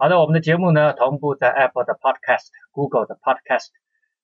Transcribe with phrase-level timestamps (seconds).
[0.00, 3.66] 好的，我们的节目呢，同步在 Apple 的 Podcast、Google 的 Podcast、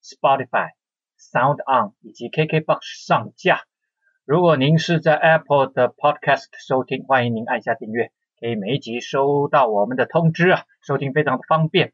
[0.03, 0.71] Spotify、
[1.19, 3.61] Sound On 以及 KKBox 上架。
[4.25, 8.11] 如果您是在 Apple 的 Podcast 收听，欢迎您按下订阅，
[8.41, 11.93] 可以每一集收到我们的通知啊，收听非常的方便。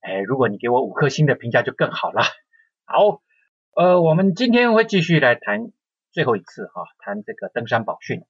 [0.00, 2.22] 哎，如果你给我五颗星的评价就更好了。
[2.86, 3.20] 好，
[3.74, 5.72] 呃，我们今天会继续来谈
[6.10, 8.22] 最后一次哈，谈这个登山宝训。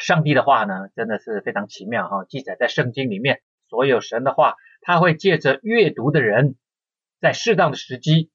[0.00, 3.42] 上帝的话呢，真的是非常奇妙哈，记载在圣经里面。
[3.70, 6.56] 所有神的话，他会借着阅读的人，
[7.20, 8.32] 在适当的时机，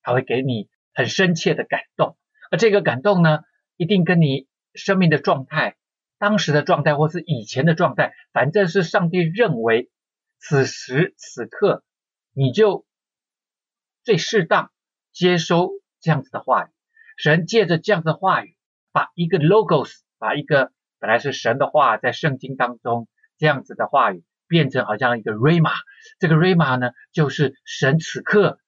[0.00, 2.16] 他会给你很深切的感动。
[2.52, 3.40] 而这个感动呢，
[3.76, 5.76] 一定跟你生命的状态、
[6.18, 9.90] 当时的状态，或是以前的状态，反正是上帝认为
[10.38, 11.82] 此时此刻
[12.32, 12.86] 你就
[14.04, 14.70] 最适当
[15.12, 16.68] 接收这样子的话语。
[17.16, 18.56] 神借着这样子的话语，
[18.92, 24.24] 把一个 logos，把一个本来是神的话，在圣经当中这样子的话语。
[24.50, 25.72] 变成好像一个 Rhema，
[26.18, 28.58] 这个 Rhema 呢，就是神此刻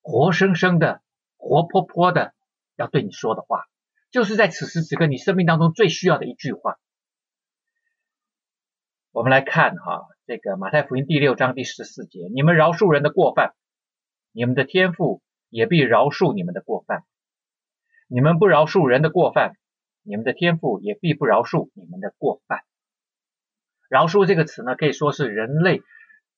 [0.00, 1.02] 活生生的、
[1.36, 2.32] 活泼泼的
[2.76, 3.64] 要对你说的话，
[4.12, 6.78] 就是在此时此刻你生命当中最需要的一句话。
[9.10, 13.52] 我们来看哈，这个马太福音第六章第十四节：你们饶恕人的过犯，
[14.30, 17.00] 你们的天父也必饶恕你们的过犯；
[18.06, 19.56] 你们不饶恕人的过犯，
[20.04, 22.60] 你们的天父也必不饶恕你们的过犯。
[23.94, 25.80] 饶恕这个词呢，可以说是人类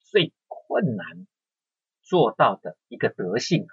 [0.00, 1.26] 最困难
[2.02, 3.66] 做到的一个德性。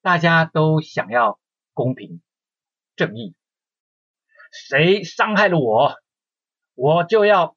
[0.00, 1.40] 大家都想要
[1.72, 2.22] 公平
[2.94, 3.34] 正义，
[4.52, 5.96] 谁伤害了我，
[6.76, 7.56] 我就要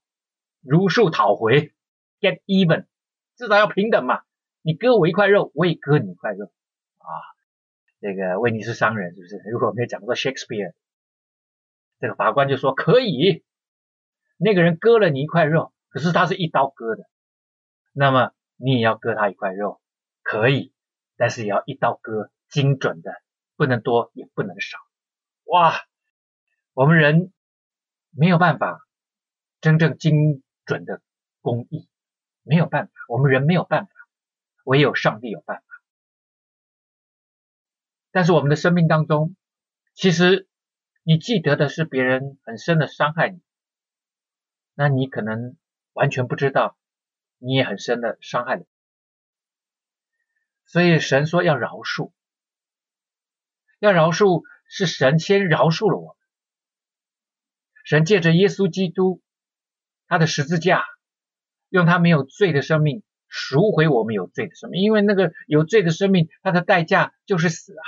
[0.60, 1.72] 如数讨回
[2.20, 2.88] ，get even，
[3.36, 4.24] 至少要平等嘛。
[4.64, 6.52] 你割我一块肉，我也割你一块肉
[6.98, 7.06] 啊。
[8.00, 9.38] 这个威尼斯商人是不是？
[9.52, 10.74] 如果没有讲过 Shakespeare，
[12.00, 13.44] 这个法官就说可以。
[14.44, 17.08] 那个人割了你一块肉，可是他是一刀割的，
[17.94, 19.80] 那么你也要割他一块肉，
[20.24, 20.74] 可以，
[21.16, 23.14] 但是也要一刀割，精准的，
[23.56, 24.80] 不能多也不能少。
[25.44, 25.76] 哇，
[26.74, 27.32] 我们人
[28.10, 28.82] 没有办法
[29.60, 31.04] 真正精准的
[31.42, 31.88] 工艺，
[32.42, 33.92] 没有办法，我们人没有办法，
[34.66, 35.64] 唯有上帝有办法。
[38.10, 39.36] 但是我们的生命当中，
[39.94, 40.48] 其实
[41.04, 43.40] 你记得的是别人很深的伤害你。
[44.74, 45.58] 那你可能
[45.94, 46.78] 完全不知道，
[47.38, 48.66] 你也很深的伤害了。
[50.66, 52.12] 所以神说要饶恕，
[53.80, 56.16] 要饶恕是神先饶恕了我们。
[57.84, 59.22] 神借着耶稣基督，
[60.08, 60.86] 他的十字架，
[61.68, 64.82] 用他没有罪的生命赎回我们有罪的生命。
[64.82, 67.84] 因为那个有罪的生命，他的代价就是死啊。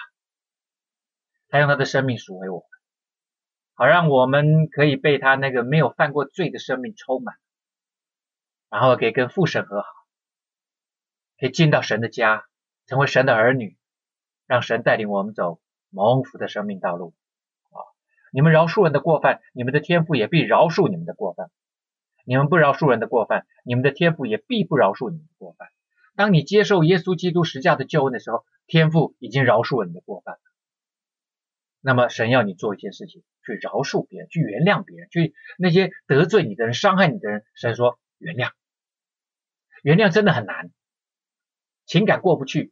[1.48, 2.66] 他用他的生命赎回我。
[3.76, 7.36] 好，让我们可以被他那个没有犯过罪的生命充满，
[8.70, 9.88] 然后可以跟父神和好，
[11.40, 12.46] 可以进到神的家，
[12.86, 13.76] 成为神的儿女，
[14.46, 17.16] 让神带领我们走蒙福的生命道路。
[17.72, 17.82] 啊，
[18.32, 21.48] 你们饶恕人的过犯，你们的天父也必饶恕你们的过犯；
[22.26, 25.70] 你们不饶恕人的过犯，你们的天父也必不饶恕你们的过犯。
[26.16, 30.38] 当你接受耶稣基督十架的救恩的时候，天父已经饶恕了你的过犯。
[31.86, 38.54] 那么神要你做一件事情，去饶恕别人，去原谅别人，去那些得罪你的人、伤害你的人，神说原谅。
[39.82, 40.72] 原谅真的很难，
[41.86, 42.72] 情感过不去。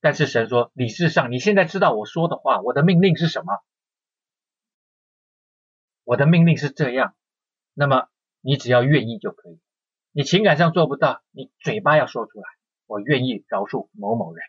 [0.00, 3.52] 但是神说理智上，你现在知道我说的话，我的命令是什么？
[6.02, 7.14] 我的命令是这样。
[7.74, 8.08] 那么
[8.40, 9.60] 你只要愿意就可以。
[10.12, 12.44] 你情感上做不到，你嘴巴要说出来，
[12.86, 14.42] 我愿意饶恕某某人。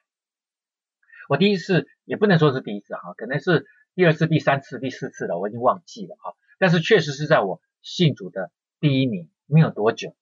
[1.29, 3.65] 我第一次也不能说是第一次哈，可能是
[3.95, 6.35] 第二次、第三次、第四次了，我已经忘记了哈。
[6.59, 10.15] 但是确实是在我信主的第一年，没有多久，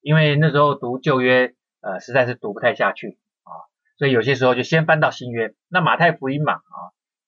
[0.00, 3.50] 因为那时候读旧约，呃，实在是读不太下去啊，
[3.98, 5.54] 所以有些时候就先翻到新约。
[5.68, 6.76] 那马太福音嘛啊，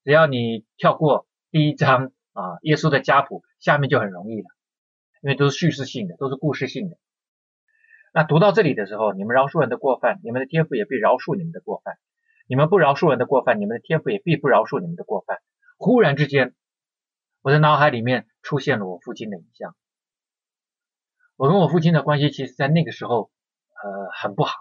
[0.04, 4.48] 只要你跳过第一章啊，耶稣的家谱，下面就很容易了，
[5.22, 6.96] 因为都是叙事性的，都是故事性的。
[8.12, 11.98] 那读到这里的时候，你们饶恕人的过犯，你们的天父也必饶恕你们的过犯。
[12.48, 15.38] 你们不饶恕人的过犯，你们的天父也必不饶恕你们的过犯。
[15.76, 16.54] 忽然之间，
[17.42, 19.76] 我的脑海里面出现了我父亲的影像。
[21.36, 23.30] 我跟我父亲的关系，其实在那个时候
[23.82, 24.54] 呃很不好。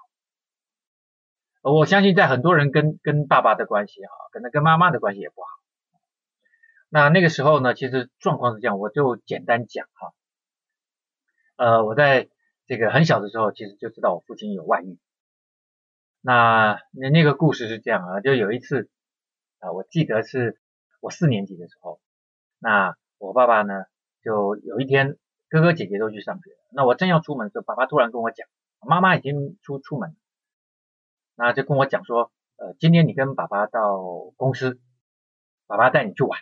[1.61, 5.47] 我相信在很多人跟跟爸爸的关系啊，可能跟妈妈的关系也不好。
[6.89, 10.13] 那那个时候呢，其实状况是这样，我就简单讲哈。
[11.55, 12.29] 呃，我在
[12.67, 14.99] 这个很小的时候，其实就知道我父亲有外遇。
[16.27, 18.89] 那那那个故事是这样啊，就有一次
[19.59, 20.59] 啊，我记得是
[20.99, 22.01] 我四年级的时候，
[22.59, 23.85] 那我爸爸呢，
[24.21, 28.45] 就有一天哥哥姐姐都去上学，那我正要出门的时候，爸爸突然跟我讲，
[28.81, 30.17] 妈妈已经出出门，
[31.37, 33.97] 那就跟我讲说，呃，今天你跟爸爸到
[34.35, 34.81] 公司，
[35.65, 36.41] 爸爸带你去玩。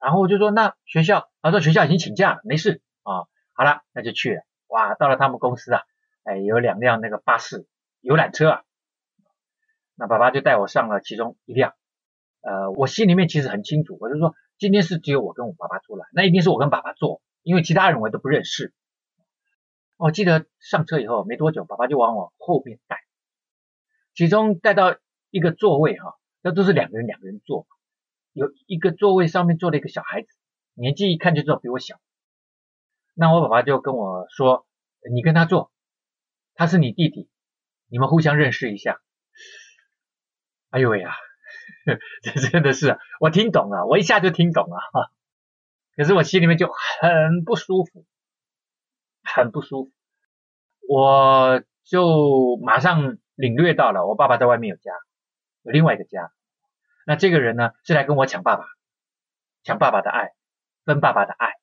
[0.00, 3.28] 然后我就说，那学校，他说学校已经请假了，没事啊。
[3.52, 4.42] 好了，那就去了。
[4.66, 5.82] 哇，到了他们公司啊，
[6.24, 7.68] 哎，有两辆那个巴士
[8.00, 8.64] 游览车啊。
[9.98, 11.74] 那爸爸就带我上了其中一辆。
[12.40, 18.72] 呃，我心里面其实很清楚，我就说今天是只有我跟我爸爸出来，那一定是我跟爸爸坐，因为其他人我都不认识。
[19.96, 22.98] 我记得上车以后没多久，爸爸就往我后面带，
[24.14, 24.96] 其中带到
[25.30, 27.66] 一个座位哈，那都是两个人两个人坐。
[28.32, 30.28] 有一个座位上面坐了一个小孩子，
[30.74, 31.96] 年纪一看就知道比我小。
[33.14, 34.64] 那我爸爸就跟我说
[35.12, 35.72] ：“你跟他坐，
[36.54, 37.28] 他是你弟弟，
[37.88, 39.00] 你们互相认识一下。”
[40.70, 41.14] 哎呦喂呀，
[42.22, 45.10] 这真的是我听懂了，我一下就听懂了哈。
[45.96, 48.06] 可是我心里面就很不舒服，
[49.24, 49.92] 很不舒服。
[50.88, 54.92] 我就马上领略到了，我爸爸在外面有家，
[55.62, 56.32] 有另外一个家。
[57.06, 58.64] 那这个人呢，是来跟我抢爸爸，
[59.64, 60.32] 抢爸爸的爱，
[60.84, 61.54] 分爸爸的爱。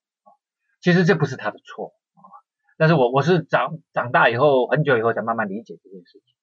[0.82, 2.22] 其实这不是他的错啊，
[2.78, 6.35] 但是我我是长长大以后很久以后才慢慢理解这件事情，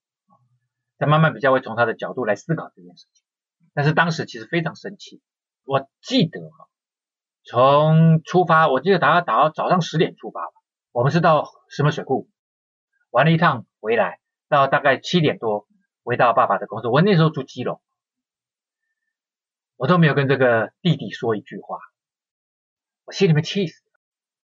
[0.99, 3.25] 他慢慢比较会从他的角度来思考这件事情。
[3.75, 5.23] 但是当时其实非常生气。
[5.65, 6.69] 我记得哈，
[7.45, 10.53] 从出发，我记得大概打到早上十点出发吧，
[10.93, 12.29] 我们是到石门水库
[13.11, 15.67] 玩了一趟回来，到大概七点多
[16.03, 16.89] 回到爸爸的公司。
[16.89, 17.81] 我那时候住基隆。
[19.77, 21.79] 我都没有跟这个弟弟说一句话，
[23.05, 24.01] 我心里面气死了。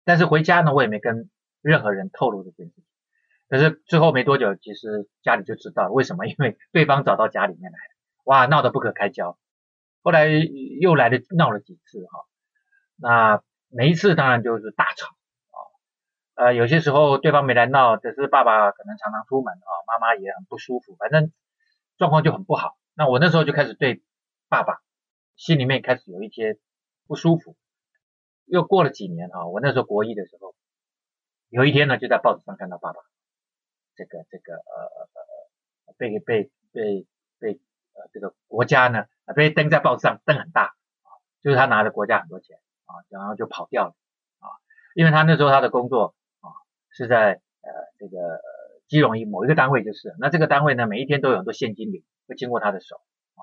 [0.05, 1.31] 但是回家呢，我也没跟
[1.63, 2.84] 任何人透露这件事。
[3.55, 6.27] 可是之后没多久，其实家里就知道为什么？
[6.27, 7.79] 因为对方找到家里面来，
[8.25, 9.39] 哇，闹得不可开交。
[10.03, 12.25] 后来又来了闹了几次哈，
[12.97, 15.56] 那每一次当然就是大吵啊。
[16.35, 21.31] 呃，有些时候对方没来闹，只是爸爸可能常常出门啊，妈妈也很不舒服，反正
[21.97, 22.77] 状况就很不好。
[22.95, 24.03] 那我那时候就开始对
[24.49, 24.81] 爸爸。
[25.37, 26.59] 心里面开始有一些
[27.07, 27.57] 不舒服，
[28.47, 30.57] 又过了几年啊，我那时候国一的时候，
[31.50, 33.00] 有一天呢，就在报纸上看到爸爸，
[33.96, 35.08] 这个这个呃
[35.87, 37.06] 呃被被被
[37.38, 37.61] 被
[37.94, 41.08] 呃这个国家呢被登在报纸上，登很大啊，
[41.43, 43.94] 就是他拿着国家很多钱啊，然后就跑掉了
[44.41, 44.49] 啊，
[44.94, 46.50] 因为他那时候他的工作啊
[46.91, 48.41] 是在呃这个
[48.88, 52.97] 基隆一某一个单位，就是那这个单位呢每一天都有很多现金流会经过他的手
[53.35, 53.43] 啊。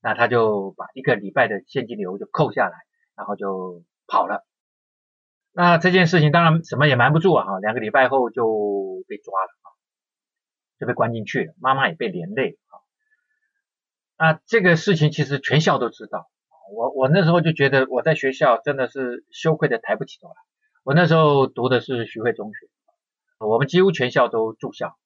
[0.00, 2.78] 那他就把一个礼拜的现金流就扣下来，
[3.14, 4.44] 然后就跑了。
[5.52, 9.68] 那这件事情当然什么也瞒不住啊，两个礼拜后就被抓了啊，
[10.82, 12.82] 就被关进去了，妈妈也被连累啊。
[14.18, 16.28] 那这个事情其实全校都知道，
[16.74, 20.34] 我我那时候就觉得我在学校真的是羞愧的抬不起头来。
[20.82, 22.66] 我那时候读的是徐汇中学，
[23.38, 24.96] 我们几乎全校都住校，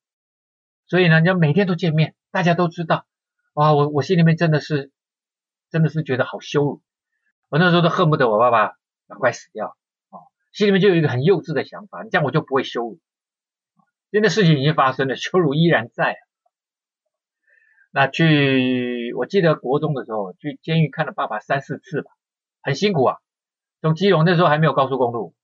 [0.87, 3.05] 所以呢，就每天都见面，大家都知道。
[3.53, 4.91] 哇，我我心里面真的是，
[5.71, 6.81] 真的是觉得好羞辱。
[7.51, 8.79] 我那时候都恨不得我爸爸
[9.09, 9.77] 赶快死掉
[10.09, 12.99] 啊，心里面就有一个很幼稚的想法，这样我就不会羞辱。
[14.17, 16.17] 现在事情已经发生了，羞辱依然在。
[17.91, 22.13] 那去，我记得国中的时候去监狱看了爸爸三四次吧，
[22.63, 23.19] 很辛苦啊。
[23.83, 25.35] 从基隆那时候还没有高速公路，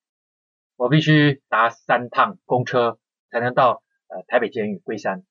[0.77, 2.99] 我必须搭三趟公车
[3.31, 5.23] 才能到呃台北监狱龟山，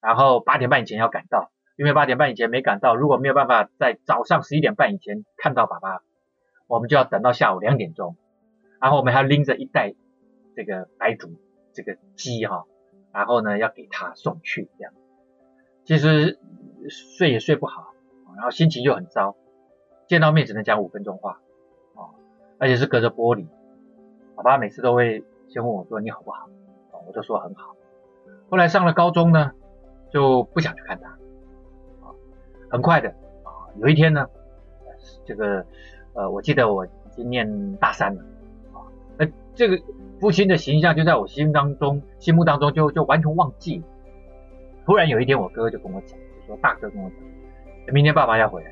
[0.00, 1.52] 然后八点半以前要赶到。
[1.76, 6.00] 因为八点半以前没赶到，如果没有办法在早上十一点半以前看到爸爸，
[6.66, 8.16] 我们就要等到下午两点钟，
[8.80, 9.92] 然后我们还要拎着一袋
[10.56, 11.38] 这个白煮
[11.78, 12.64] 这个鸡哈，
[13.12, 14.92] 然后呢要给他送去这样，
[15.84, 16.40] 其实
[16.88, 17.94] 睡也睡不好，
[18.34, 19.36] 然后心情又很糟，
[20.08, 21.40] 见到面只能讲五分钟话，
[21.94, 22.10] 啊，
[22.58, 23.46] 而且是隔着玻璃，
[24.34, 26.48] 爸爸每次都会先问我说你好不好，
[27.06, 27.76] 我就说很好，
[28.50, 29.52] 后来上了高中呢，
[30.10, 31.16] 就不想去看他。
[32.70, 33.08] 很快的
[33.44, 34.26] 啊，有一天呢，
[35.24, 35.64] 这个
[36.14, 38.22] 呃，我记得我已经念大三了，
[39.58, 39.76] 这个
[40.20, 43.82] 父亲的形象就在我心当中，心目当中就就完全忘记。
[44.86, 48.70] 突然有一天，我哥就跟我讲，就说大哥跟我讲，明天爸爸要回来，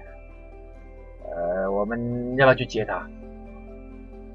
[1.28, 3.05] 呃，我们要不要去接他？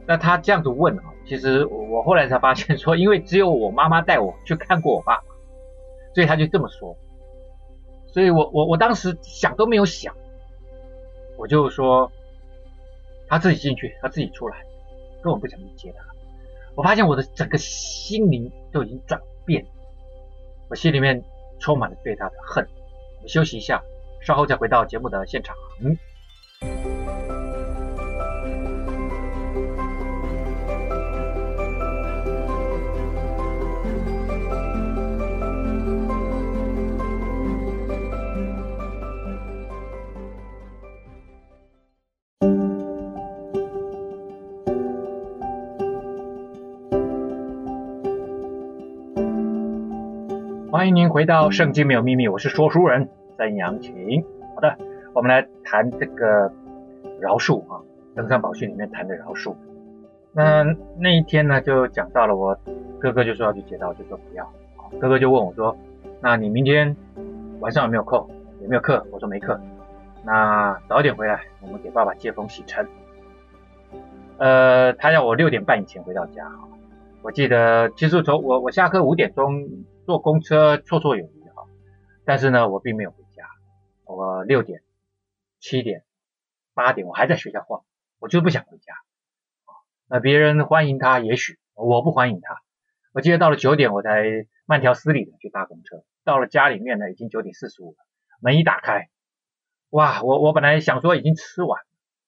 [0.05, 5.24] 那他这样子问啊，其实我后来才发现说，因为只有我妈妈带我去看过我爸爸，
[6.13, 6.93] 所以他就这么说。
[8.08, 10.13] 所以我我我当时想都没有想，
[11.38, 12.12] 我就说
[13.29, 14.58] 他自己进去，他自己出来，
[15.24, 16.11] 根本不想去接他。
[16.75, 19.65] 我发现我的整个心灵都已经转变，
[20.69, 21.23] 我心里面
[21.59, 22.67] 充满了对他的恨。
[23.17, 23.83] 我们休息一下，
[24.21, 25.55] 稍后再回到节目的现场。
[50.81, 53.07] 欢迎您回到《圣经没有秘密》，我是说书人
[53.38, 54.25] 曾阳晴。
[54.55, 54.75] 好的，
[55.13, 56.51] 我们来谈这个
[57.19, 57.77] 饶恕啊，
[58.15, 59.53] 《登山宝训》里面谈的饶恕。
[60.33, 60.63] 那
[60.97, 62.57] 那一天呢，就讲到了我
[63.00, 64.51] 哥哥就说要去接道，就说不要。
[65.00, 65.77] 哥哥就问我说
[66.19, 66.97] ：“那你明天
[67.59, 68.27] 晚上有没有空？
[68.63, 69.61] 有没有课？”我说没课。
[70.25, 72.88] 那早点回来，我们给爸爸接风洗尘。
[74.39, 76.43] 呃，他要我六点半以前回到家。
[77.21, 79.63] 我记得，其实从我我下课五点钟。
[80.05, 81.67] 坐公车绰绰有余哈，
[82.25, 83.48] 但是呢，我并没有回家。
[84.05, 84.81] 我六点、
[85.60, 86.03] 七点、
[86.74, 87.84] 八点，我还在学校晃，
[88.20, 88.93] 我就不想回家。
[90.08, 92.62] 那别人欢迎他，也许我不欢迎他。
[93.13, 94.24] 我记得到了九点，我才
[94.65, 96.03] 慢条斯理的去搭公车。
[96.24, 97.98] 到了家里面呢，已经九点四十五了。
[98.41, 99.10] 门一打开，
[99.89, 101.81] 哇，我我本来想说已经吃完，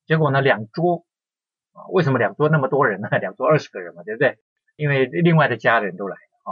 [0.05, 1.05] 结果呢，两桌
[1.73, 3.09] 啊，为什么两桌那么多人呢？
[3.19, 4.37] 两桌二十个人嘛，对不对？
[4.75, 6.51] 因为另外的家人都来了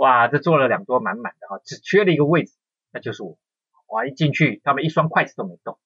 [0.00, 2.56] 哇，这坐了两桌满满的哈，只缺了一个位置，
[2.90, 3.38] 那就是我。
[3.88, 5.78] 哇，一进去，他们一双筷子都没动。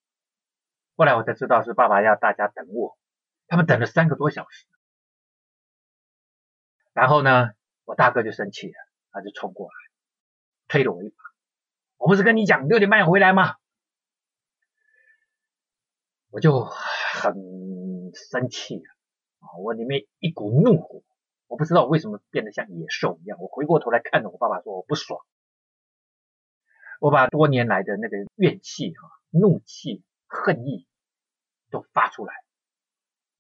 [0.94, 2.96] 后来我才知道是爸爸要大家等我，
[3.48, 4.68] 他们等了三个多小时。
[6.92, 7.50] 然后呢，
[7.84, 8.74] 我大哥就生气了，
[9.10, 9.74] 他就冲过来，
[10.68, 11.16] 推了我一把。
[11.96, 13.56] 我不是跟你讲六点半回来吗？
[16.30, 17.34] 我就很
[18.14, 18.76] 生气
[19.40, 21.02] 啊，我里面一股怒火。
[21.54, 23.38] 我不知道为什么变得像野兽一样。
[23.38, 25.24] 我回过头来看着我爸爸说：“我不爽。”
[26.98, 30.88] 我把多年来的那个怨气、哈怒气、恨意
[31.70, 32.34] 都发出来。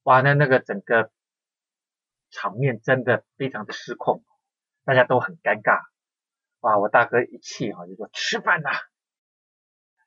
[0.04, 1.10] 哇，那那个整个
[2.30, 4.22] 场面真的非常的失控，
[4.84, 5.80] 大家都很尴尬。
[6.60, 8.70] 哇，我大哥一气哈就说：“吃饭呐！”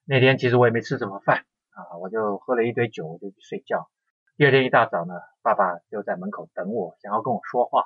[0.07, 3.91] 那天其实我也没吃什么饭啊，我就喝了一堆酒，我就去睡觉。
[4.37, 7.83] 第二天一大早呢，爸爸就在门口等我，想要跟我说话。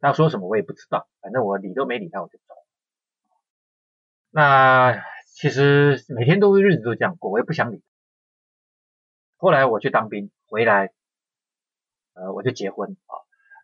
[0.00, 2.54] 他说什么我也不知道，反正我理都没理他，我就走。
[4.30, 5.02] 那
[5.34, 7.84] 其实每天都日子都这样过，我也不想理他。
[9.36, 10.92] 后来我去当兵回来，
[12.14, 13.14] 呃，我就结婚啊。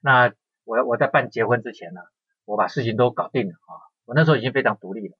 [0.02, 2.00] 那我我在办结婚之前呢，
[2.44, 3.72] 我把事情都搞定了啊。
[4.04, 5.16] 我那时候已经非常独立了，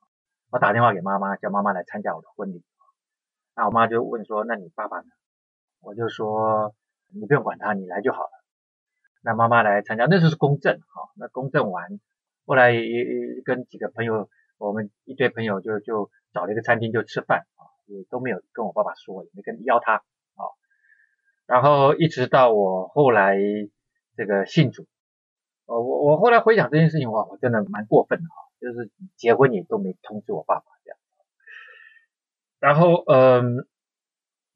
[0.51, 2.63] 我打电话给妈妈，叫妈妈来参加我的婚礼。
[3.57, 5.07] 那我妈就问说：“那你爸爸呢？”
[5.81, 6.75] 我就说，
[7.09, 8.44] 你不用管他，你来就好了。
[9.25, 11.11] 那妈妈来参加，那时候是公证哈。
[11.17, 11.99] 那公证完，
[12.45, 14.29] 后来也也跟几个朋友，
[14.59, 20.45] 我们一堆朋友就就找了一个餐厅就吃饭啊，也都没有跟我爸爸说，也没跟邀他啊。
[21.47, 23.39] 然后一直到我后来
[24.15, 24.87] 这个信主，
[25.65, 30.99] 呃我我后来回想这件事情，哇，我真的蛮过分的哈，就是结婚也都没通知我爸爸这样。
[32.61, 33.67] 然后嗯，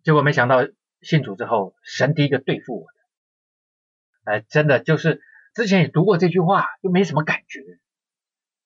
[0.04, 0.58] 结果没想到。
[1.00, 2.86] 信主之后，神第一个对付我，
[4.28, 5.22] 哎，真的就是
[5.54, 7.60] 之前也读过这句话，就没什么感觉。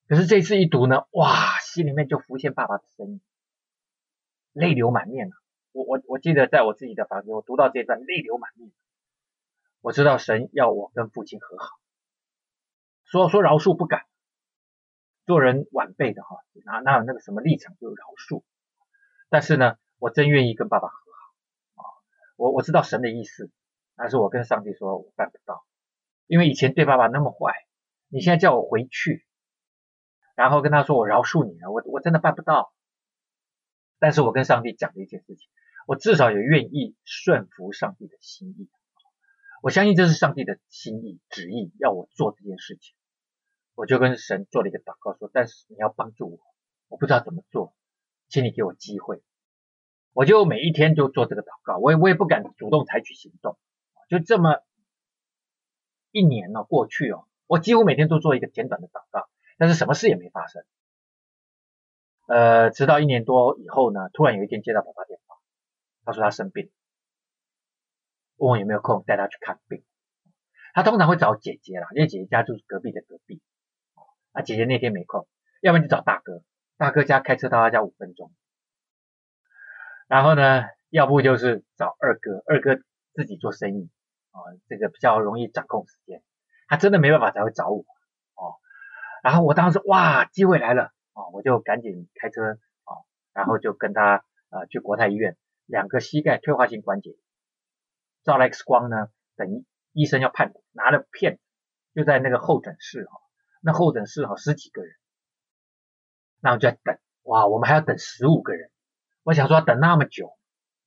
[0.09, 3.21] 可是这次一读呢，哇，心里面就浮现爸爸的身影，
[4.53, 5.37] 泪流满面了。
[5.71, 8.73] 我我我记得在我自己的房间，我读到这段泪流满面。
[9.81, 11.67] 我知道神要我跟父亲和好，
[13.05, 14.05] 说说饶恕不敢，
[15.25, 18.43] 做人晚辈的哈，哪哪有那个什么立场就饶恕？
[19.29, 21.87] 但是呢，我真愿意跟爸爸和好啊。
[22.37, 23.51] 我我知道神的意思，
[23.97, 25.65] 但是我跟上帝说，我办不到，
[26.27, 27.53] 因为以前对爸爸那么坏，
[28.09, 29.27] 你现在叫我回去，
[30.35, 32.73] 然后跟他说我饶恕你了，我我真的办不到。
[33.99, 35.49] 但是我跟上帝讲了一件事情，
[35.87, 38.69] 我至少也愿意顺服上帝的心意，
[39.63, 42.97] 我相信这是上帝的心意旨意，要我做这件事情，
[43.77, 46.39] 我就跟神做了一个祷告说，但是你要帮助我，
[46.89, 47.77] 我不知道怎么做，
[48.29, 49.23] 请你给我机会。
[50.15, 53.57] 我就每一天就做这个祷告，我也我也不敢主动采取行动，
[54.13, 54.63] 就这么
[56.11, 59.27] 一年呢过去哦，我几乎每天都做一个简短的祷告，
[59.57, 60.63] 但是什么事也没发生。
[62.27, 65.37] 呃，直到一年多以后呢，突然有一天接到爸爸电话，
[66.05, 66.71] 他说他生病，
[68.37, 69.83] 问我有没有空带他去看病。
[70.75, 73.41] 他通常会找姐姐啦，因为姐姐家就是隔壁的隔壁。
[74.33, 75.27] 啊，姐姐那天没空，
[75.63, 76.43] 要不然就找大哥，
[76.77, 78.31] 大哥家开车到他家五分钟。
[80.07, 82.79] 然后呢，要不就是找二哥，二哥
[83.15, 83.89] 自己做生意
[84.33, 86.23] 啊，这个比较容易掌控时间。
[86.67, 87.85] 他真的没办法才会找我
[88.35, 88.57] 哦。
[89.23, 92.93] 然后我当时哇，机会来了啊，我就赶紧开车啊，
[93.33, 95.37] 然后就跟他呃去国泰医院，
[95.67, 97.15] 两个膝盖退化性关节，
[98.25, 101.39] 照了 X 光呢，等医生要判，拿了片
[101.95, 103.21] 就在那个候诊室哈，
[103.61, 104.97] 那候诊室哈十几个人，
[106.41, 108.71] 那我就在等哇，我们还要等十五个人，
[109.23, 110.37] 我想说等那么久，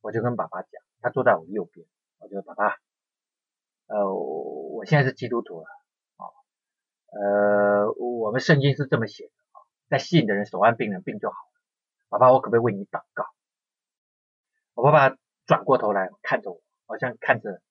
[0.02, 1.86] 我就跟爸爸讲，他坐在我右边，
[2.18, 2.78] 我就说爸爸，
[3.88, 5.66] 呃，我现在是基督徒了
[6.18, 6.24] 啊，
[7.12, 9.58] 呃，我们圣经是这么写的啊，
[9.90, 11.62] 在信的人手按病人病就好了，
[12.10, 13.26] 爸爸，我可不可以为你祷告？
[14.74, 15.16] 我爸爸
[15.46, 17.62] 转过头来看着我，好像看着。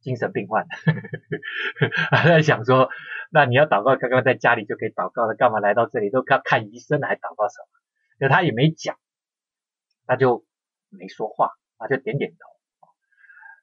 [0.00, 0.64] 精神病患，
[2.12, 2.88] 还在想说，
[3.32, 7.66] 那你要祷告，刚刚在家里就可以祷告了，干嘛来到这里都看看医生还祷告什么？
[8.20, 8.96] 那他也没讲，
[10.06, 10.46] 他就
[10.88, 12.57] 没说话，他就点点头。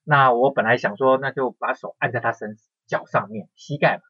[0.07, 4.03] 那我本来想说，那就把手按在他身脚上面，膝盖嘛。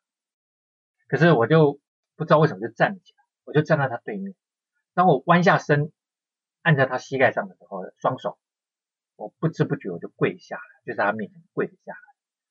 [1.07, 1.79] 可是我就
[2.17, 4.35] 不知道为什么就站了起来，我就站在他对面。
[4.93, 5.93] 当我弯下身
[6.61, 8.37] 按在他膝盖上的时候，双手
[9.15, 11.99] 我不知不觉我就跪下了，就在他面前跪了下来。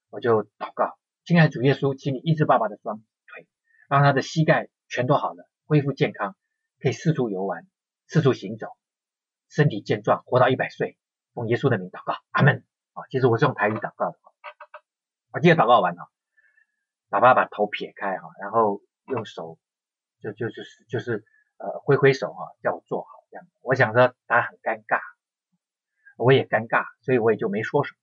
[0.09, 2.97] 我就祷告，亲爱的主耶稣，请你医治爸爸的双
[3.27, 3.47] 腿，
[3.91, 6.35] 让他的膝盖全都好了，恢复健康，
[6.81, 7.67] 可以四处游玩，
[8.07, 8.69] 四处行走，
[9.51, 10.97] 身体健壮，活到一百岁。
[11.35, 12.65] 奉耶稣的名祷告，阿门。
[12.95, 14.19] 啊，其实我是用台语祷告的。
[15.33, 16.09] 我记得祷告完了，
[17.09, 19.59] 爸爸把头撇开哈，然后用手
[20.21, 21.25] 就就就是就是
[21.59, 23.47] 呃挥挥手哈，叫我坐好这样。
[23.63, 25.01] 我想着他很尴尬，
[26.17, 27.99] 我也尴尬，所以我也就没说什么。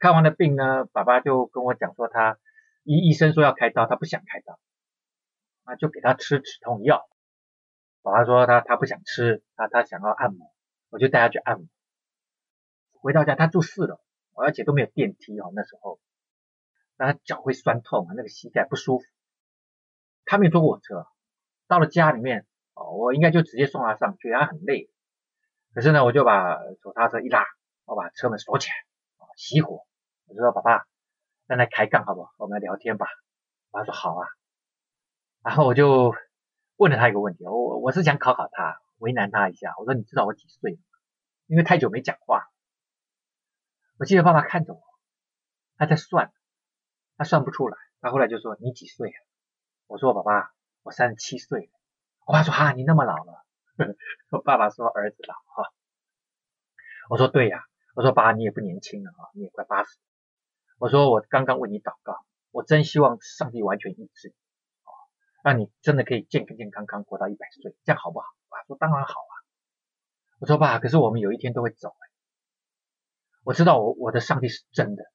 [0.00, 2.38] 看完了病呢，爸爸就跟我讲说，他
[2.82, 4.58] 医医生说要开刀，他不想开刀，
[5.62, 7.08] 啊，就给他吃止痛药。
[8.02, 10.52] 爸爸说他他不想吃，他他想要按摩，
[10.90, 11.68] 我就带他去按摩。
[13.00, 14.00] 回到家，他住四楼，
[14.38, 16.00] 而且都没有电梯哦，那时候，
[16.96, 19.04] 那他脚会酸痛啊，那个膝盖不舒服。
[20.24, 21.06] 他没有坐过我车，
[21.66, 24.90] 到了家里面哦，我应该就直接送他上去，他很累。
[25.74, 27.44] 可是呢，我就把手刹车一拉，
[27.84, 28.74] 我把车门锁起来，
[29.36, 29.84] 熄火。
[30.26, 30.86] 我就说：“爸爸，
[31.46, 32.30] 再来开杠好不好？
[32.36, 33.06] 我们来聊天吧。”
[33.70, 34.26] 爸爸说：“好啊。”
[35.42, 36.12] 然后我就
[36.76, 39.72] 问了他一个问题，我我是想考考他，为难他一下。
[39.78, 40.78] 我说：“你知道我几岁吗？”
[41.46, 42.50] 因为太久没讲话。
[43.98, 44.80] 我记得爸爸看着我，
[45.76, 46.32] 他在算，
[47.16, 47.76] 他算不出来。
[48.00, 49.18] 他后来就说：“你几岁啊？”
[49.88, 50.52] 我说：“爸爸，
[50.84, 51.70] 我三十七岁。”
[52.24, 53.44] 我爸说：“哈，你那么老了？”
[54.30, 55.72] 我爸爸说：“儿子老哈。”
[57.10, 57.64] 我说：“对呀。”
[57.96, 59.98] 我说：“爸，你也不年轻了啊，你也快八十。”
[60.78, 64.34] 我说我刚刚为你祷告，我真希望上帝完全医治你，
[64.84, 64.90] 啊，
[65.42, 68.26] 让你真的可以健健健康康活到一百岁，这样好不好？
[68.48, 69.34] 爸说当然好啊。
[70.38, 71.96] 我说爸，可是我们有一天都会走，
[73.48, 75.10] 我知道我我的上帝是真的，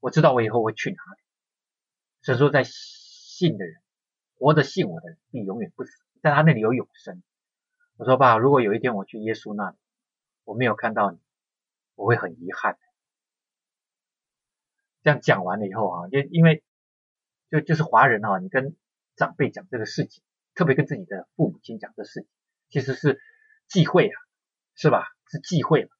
[0.00, 1.22] 我知道我以后会去哪里。
[2.20, 3.80] 只说，在信的人，
[4.40, 7.22] 活着信我的人，必永远不死，在他那里有永生。
[7.96, 9.76] 我说爸，如果有一天我去耶稣那里，
[10.42, 11.20] 我没有看到你，
[11.94, 12.76] 我会很遗憾。
[15.04, 16.64] 这样讲完了以后啊，因因为
[17.52, 18.74] 就就是华人啊，你跟
[19.14, 20.24] 长辈讲这个事情，
[20.56, 22.28] 特别跟自己的父母亲讲这事情，
[22.68, 23.20] 其实是
[23.68, 24.16] 忌讳啊，
[24.74, 25.06] 是吧？
[25.30, 25.90] 是忌讳嘛。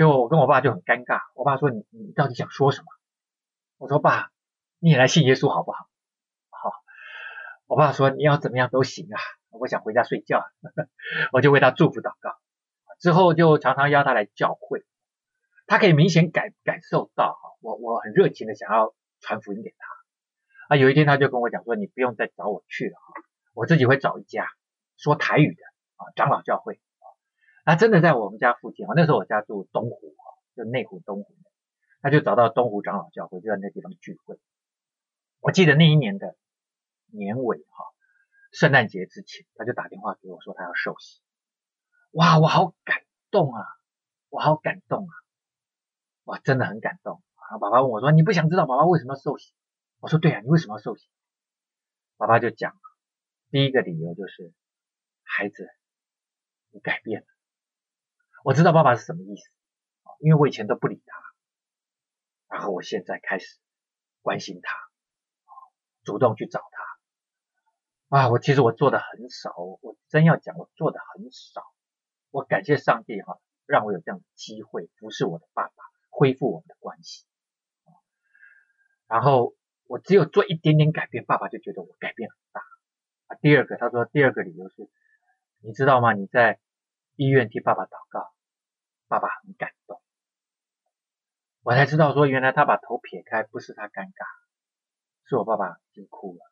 [0.00, 2.86] 就我跟我爸就很尴尬，我爸说，你你到底想说什么？
[3.76, 4.30] 我说爸，
[4.78, 5.90] 你也来信耶稣好不好？
[6.48, 6.72] 好。
[7.66, 10.42] 我爸说你要怎么样都行啊，我想回家睡觉，
[11.32, 12.34] 我就为他祝福祷告，
[12.98, 14.86] 之后就常常邀他来教会。
[15.66, 20.76] 他可以明显感感受到哈，我我很热情的想要传福音给他啊。
[20.78, 23.20] 有一天他就跟我讲说，你不用再找我去了哈，
[23.52, 24.48] 我自己会找一家
[24.96, 25.62] 说台语的
[25.96, 26.80] 啊长老教会。
[27.64, 30.24] 他真的在我们家附近啊，那时候我家住东湖啊，
[30.56, 31.34] 就内湖东湖，
[32.00, 34.38] 他就找到东湖长老教会，就在那地方聚会。
[35.40, 36.36] 我记得那一年的
[37.06, 37.84] 年尾哈，
[38.52, 41.20] 圣诞节之前，他就打电话给我说他要受洗。
[42.12, 43.64] 哇，我好感动啊，
[44.28, 45.12] 我好感动啊。
[46.24, 47.58] 哇，真的很感动然后！
[47.58, 49.52] 爸爸问我说：“你不想知道爸爸为什么要受洗？”
[49.98, 51.08] 我说：“对啊，你为什么要受洗？”
[52.16, 52.80] 爸爸就讲了，
[53.50, 54.52] 第一个理由就是
[55.22, 55.68] 孩子，
[56.70, 57.26] 你改变了。
[58.44, 59.50] 我知道爸爸是什么意思，
[60.20, 63.58] 因为我以前都不理他，然后我现在开始
[64.22, 64.76] 关心他，
[66.04, 66.60] 主动去找
[68.08, 68.18] 他。
[68.18, 71.62] 啊，我其实我做的很少，我真要讲，我做的很少。
[72.30, 75.72] 我感谢上帝哈，让我有这样的机会服侍我的爸爸。
[76.12, 77.24] 恢复我们的关系，
[79.06, 79.54] 然后
[79.86, 82.60] 我只有做一点点改变，爸爸就觉得我改变很大
[83.28, 84.90] 啊，第二个，他说第二个理由是，
[85.62, 86.12] 你知道吗？
[86.12, 86.58] 你在
[87.20, 88.32] 医院替爸爸祷告，
[89.06, 90.00] 爸爸很感动。
[91.60, 94.24] 我才知道说，原来他把头撇开，不是他尴尬，
[95.28, 96.50] 是我爸爸已经哭了。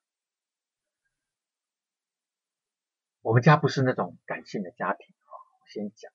[3.22, 6.12] 我们家不是那种感性的家庭啊，我先讲。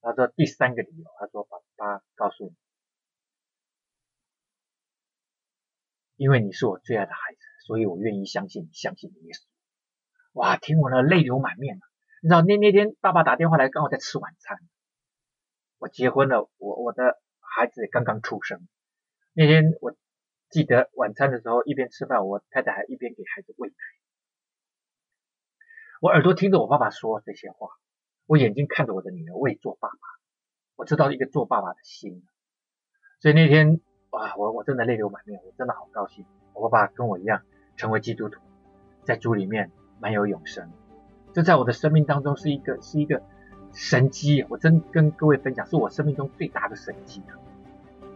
[0.00, 2.56] 他说第三个理由，他说爸爸告诉你。
[6.16, 9.44] 因为你是我最爱的孩子，所以我愿意相信你，相信耶稣。
[10.32, 11.80] 哇，听完了，泪流满面。
[12.22, 14.58] 你知道那那天爸爸打电话来，刚好在吃晚餐。
[15.78, 18.66] 我结婚了，我我的孩子刚刚出生。
[19.32, 19.94] 那天我
[20.48, 23.74] 记得晚餐的时候，一边吃饭，我太太还一边给孩子喂奶。
[26.00, 27.68] 我耳朵听着我爸爸说这些话，
[28.26, 29.96] 我眼睛看着我的女儿为做爸爸，
[30.76, 32.26] 我知道一个做爸爸的心。
[33.20, 33.80] 所以那天。
[34.10, 36.24] 哇，我我真的泪流满面，我真的好高兴。
[36.54, 37.42] 我爸爸跟我一样
[37.76, 38.40] 成为基督徒，
[39.04, 40.72] 在主里面满有永生。
[41.36, 43.20] 这在我的生命当中是一个是一个
[43.74, 47.20] 神迹，我真跟各位分享，是我生命中最大的神迹。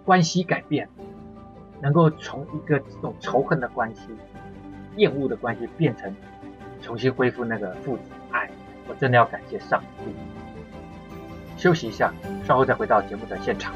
[0.06, 0.88] 关系改变，
[1.82, 4.08] 能够从一个这种仇恨的关系、
[4.96, 6.16] 厌恶的关系，变成
[6.80, 8.50] 重新恢复那个父子爱，
[8.88, 10.14] 我真的要感谢上帝。
[11.58, 12.14] 休息一下，
[12.46, 13.74] 稍后再回到节目的现场。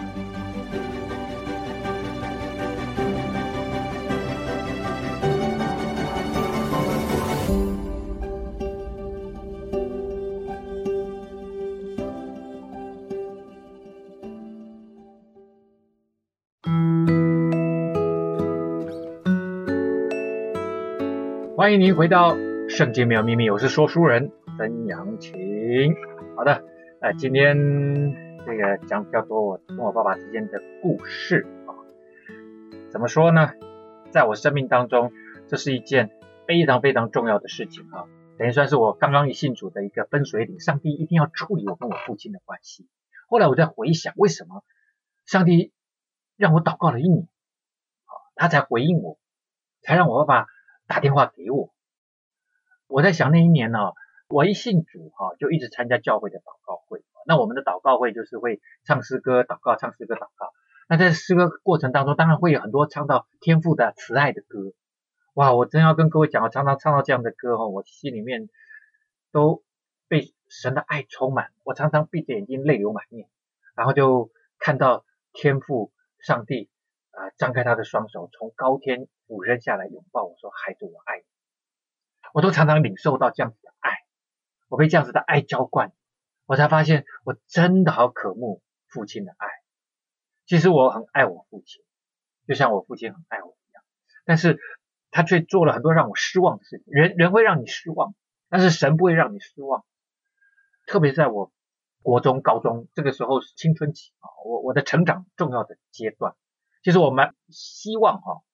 [21.64, 22.34] 欢迎您回到
[22.68, 25.94] 《圣经没有秘密》，我是说书人曾阳晴。
[26.36, 26.62] 好的，
[27.00, 27.56] 呃，今天
[28.44, 31.72] 这个讲比较多我跟我爸爸之间的故事啊。
[32.90, 33.52] 怎么说呢？
[34.10, 35.10] 在我生命当中，
[35.48, 36.10] 这是一件
[36.46, 38.04] 非常非常重要的事情啊，
[38.36, 40.60] 等于算是我刚刚一信主的一个分水岭。
[40.60, 42.86] 上帝一定要处理我跟我父亲的关系。
[43.26, 44.62] 后来我在回想，为什么
[45.24, 45.72] 上帝
[46.36, 47.22] 让我祷告了一年
[48.04, 49.16] 啊，他才回应我，
[49.80, 50.53] 才让我爸爸。
[50.94, 51.74] 打电话给我，
[52.86, 53.80] 我在想那一年呢，
[54.28, 57.02] 我一信主哈，就一直参加教会的祷告会。
[57.26, 60.52] 那我们的祷告会就是会唱诗歌祷告，唱诗歌祷告。
[60.88, 64.72] 那在诗歌过程当中，当然会有很多唱到天父的慈爱的歌。
[65.32, 68.48] 哇，我真要跟各位讲，我常常唱到这样的歌哈，我心里面
[69.32, 69.64] 都
[70.06, 71.50] 被神的爱充满。
[71.64, 73.28] 我常常闭着眼睛泪流满面，
[73.74, 74.30] 然后就
[74.60, 76.70] 看到天父上帝
[77.16, 79.08] 啊，张开他的双手，从高天。
[79.26, 81.24] 俯身下来拥抱我说：“孩子，我爱你。”
[82.34, 83.90] 我都常常领受到这样子的爱，
[84.68, 85.92] 我被这样子的爱浇灌，
[86.44, 89.48] 我才发现我真的好渴慕父亲的爱。
[90.44, 91.82] 其实我很爱我父亲，
[92.46, 93.82] 就像我父亲很爱我一样，
[94.26, 94.60] 但是
[95.10, 96.84] 他却做了很多让我失望的事情。
[96.88, 98.14] 人人会让你失望，
[98.50, 99.86] 但是神不会让你失望。
[100.86, 101.50] 特别在我
[102.02, 106.34] 国中、高中这个时候是青春期啊，我我的成长重要的阶段，
[106.84, 108.44] 其实我蛮希望哈。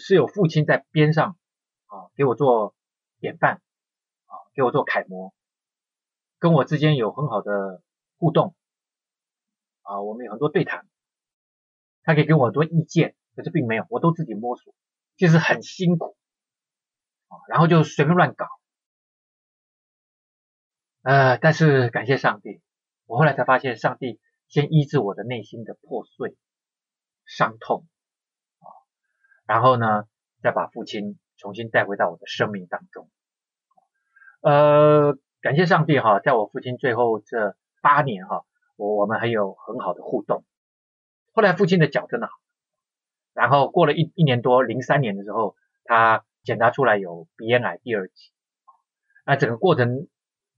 [0.00, 1.36] 是有父亲在边上
[1.86, 2.76] 啊，给我做
[3.18, 3.60] 典范
[4.26, 5.34] 啊，给我做楷模，
[6.38, 7.82] 跟我之间有很好的
[8.16, 8.54] 互动
[9.82, 10.86] 啊，我们有很多对谈，
[12.04, 14.72] 他可以给我很多意见，可是并没有，我都自己摸索，
[15.16, 16.16] 其实很辛苦
[17.26, 18.46] 啊，然后就随便乱搞，
[21.02, 22.62] 呃，但是感谢上帝，
[23.06, 26.36] 我后来才发现，上帝先医治我的内心的破碎、
[27.28, 27.86] 伤痛
[28.58, 28.66] 啊。
[29.46, 30.08] 然后呢，
[30.42, 33.08] 再把父亲重新带回到我的生命当中。
[34.40, 38.44] 呃，感谢上帝哈，在我父亲最后这八年哈，
[38.76, 40.44] 我我们还有很好的互动。
[41.32, 42.32] 后来父亲的脚真的好，
[43.32, 48.32] 然后过了一一年多，零三年的时候，他检查出来有鼻咽癌第二期。
[49.26, 50.08] 那整个过程，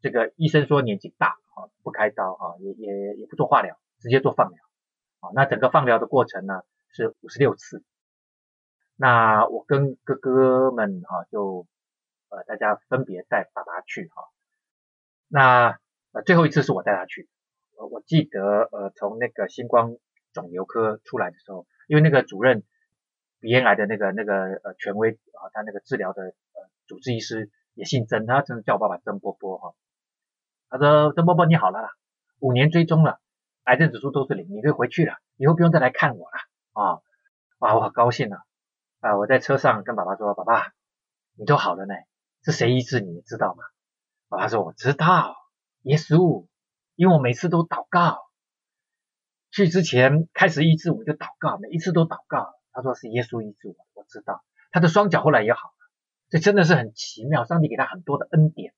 [0.01, 4.59] 这个医生说年纪大啊，不开刀哈，也也也不做化疗，直接做放疗。
[5.21, 7.85] 啊，那整个放疗的过程呢，是五十六次。
[8.97, 11.67] 那我跟哥哥们哈，就
[12.29, 14.25] 呃大家分别带爸爸去哈。
[15.29, 15.79] 那
[16.13, 17.29] 呃最后一次是我带他去，
[17.77, 19.97] 我我记得呃从那个新光
[20.33, 22.63] 肿瘤科出来的时候，因为那个主任
[23.41, 29.75] 鼻咽癌的那个那个呃权威啊，他那个治疗的呃主治医师也姓曾，他真叫我爸爸曾波波哈。
[30.69, 31.91] 他说曾波波你好了啦，
[32.39, 33.19] 五年追踪了，
[33.71, 36.37] 癌症指数都是零，你可以回去了，以后不用再来看我了
[36.73, 37.01] 啊，
[37.59, 38.43] 哇我好高兴啊。
[39.01, 39.17] 啊！
[39.17, 40.75] 我在车上跟爸爸说：“爸爸，
[41.35, 41.95] 你都好了呢，
[42.45, 43.13] 是谁医治你？
[43.13, 43.65] 你知道吗？”
[44.29, 45.35] 爸爸说：“我知道，
[45.85, 46.47] 耶稣，
[46.97, 48.19] 因为我每次都祷告，
[49.51, 55.91] 去之前开始医治我就祷告，每一次都祷告。”他说：“是耶稣医治我，我知道。”他的双脚后来也好了，
[56.29, 58.75] 这真的是很奇妙，上帝给他很多的恩典。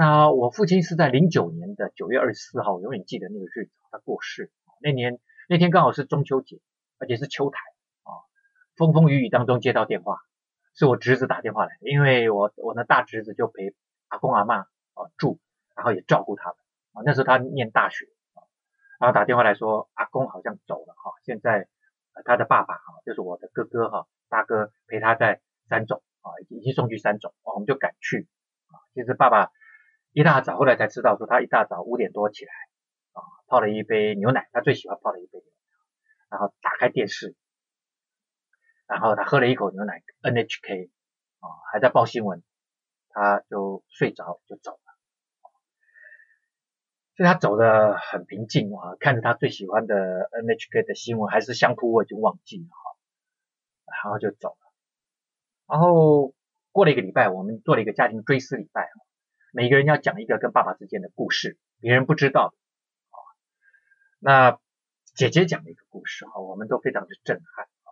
[0.00, 4.50] 那我父亲是在零九年的九月二十四号，我永远记得那个日子，他过世。
[4.80, 6.58] 那年那天刚好是中秋节，
[6.96, 7.58] 而且是秋台
[8.04, 8.16] 啊，
[8.76, 10.16] 风风雨雨当中接到电话，
[10.72, 13.74] 是我侄子打电话来，因为我我的大侄子就陪
[14.08, 15.38] 阿公阿嬷啊住，
[15.76, 16.56] 然后也照顾他们
[16.94, 17.02] 啊。
[17.04, 18.40] 那时候他念大学啊，
[19.00, 21.68] 然后打电话来说阿公好像走了哈，现在
[22.24, 28.26] 他的爸爸哈，就是我的哥哥哈，大哥陪他在三种啊，已经送去三种，我们就赶去
[28.68, 28.80] 啊。
[28.94, 29.50] 其实爸爸。
[30.12, 32.52] 一大早，后来才知道说他一大早五点多起来
[33.12, 35.52] 啊，泡了一杯牛奶，他最喜欢泡的一杯牛奶，
[36.30, 37.36] 然后打开电视，
[38.88, 40.90] 然后他喝了一口牛奶，NHK
[41.38, 42.42] 啊还在报新闻，
[43.10, 45.50] 他就睡着就走了，
[47.16, 52.96] 所以他走的很平静啊，看着他最喜欢的 NHK 的新闻还是香扑，我已经忘记了哈，
[53.86, 54.72] 然后就走了，
[55.68, 56.34] 然后
[56.72, 58.90] 过了一个礼拜，我们做了一个家庭追思礼拜。
[59.52, 62.56] 每个人要讲一个跟爸爸之间的故事，别人不知道的
[63.10, 63.18] 啊。
[64.18, 64.60] 那
[65.14, 67.90] 姐姐讲了一个故事啊，我们都非常的震撼啊。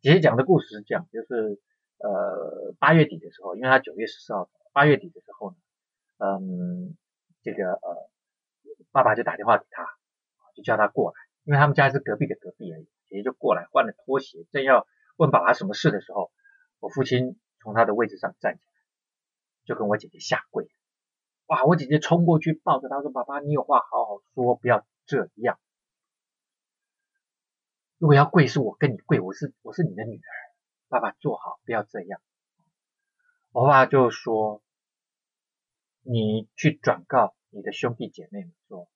[0.00, 1.60] 姐姐讲的故事是这样，就是
[1.98, 5.56] 呃八月底的时候，因为她九月十四号，八月底的时候呢，
[6.18, 6.96] 嗯，
[7.42, 8.10] 这个呃
[8.92, 9.86] 爸爸就打电话给她，
[10.54, 12.84] 就叫她过来，因为他们家是隔壁的隔壁而已。
[13.08, 16.30] 姐姐就过来换了拖鞋，正要问爸爸什么事的时候，
[16.80, 18.72] 我父亲从他的位置上站起来，
[19.64, 20.68] 就跟我姐姐下跪。
[21.48, 21.64] 哇！
[21.64, 25.58] 我姐姐冲过去抱着他说：“爸爸，你有话好好说，不要这样。
[27.96, 30.30] 如果要跪，是我跟你跪，我是我是你的女儿。
[30.88, 32.20] 爸爸坐好，不要这样。”
[33.50, 34.62] 我爸就说
[36.04, 38.90] ：“你去转告你的兄弟姐妹们说，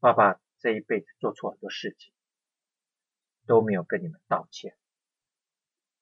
[0.00, 2.12] 爸爸这一辈子做错很多事情，
[3.46, 4.76] 都没有跟你们道歉。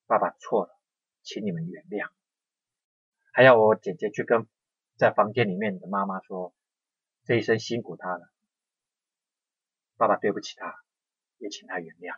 [0.07, 0.77] 爸爸错了，
[1.22, 2.11] 请你们原谅。
[3.33, 4.48] 还要我姐姐去跟。”
[5.02, 6.54] 在房间里面的妈妈说
[7.26, 8.30] ：“这一生辛苦他了，
[9.96, 10.76] 爸爸对不起他，
[11.38, 12.16] 也请他原谅。”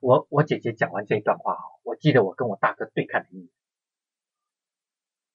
[0.00, 3.48] 我我姐姐讲完这一段话，我记得我跟我大哥对看了一眼，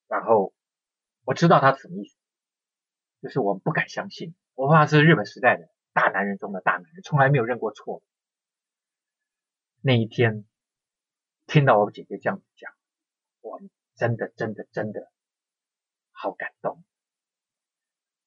[0.07, 0.53] 然后
[1.25, 2.15] 我知道他什么意思，
[3.21, 8.01] 就是我们不敢相信，我爸爸是日本时代的大男人中的大男人，从来没有认过错。
[9.81, 10.45] 那一天
[11.45, 12.71] 听到我姐姐这样讲，
[13.41, 13.59] 我
[13.95, 15.11] 真的真的真的。
[16.23, 16.81] 好感动！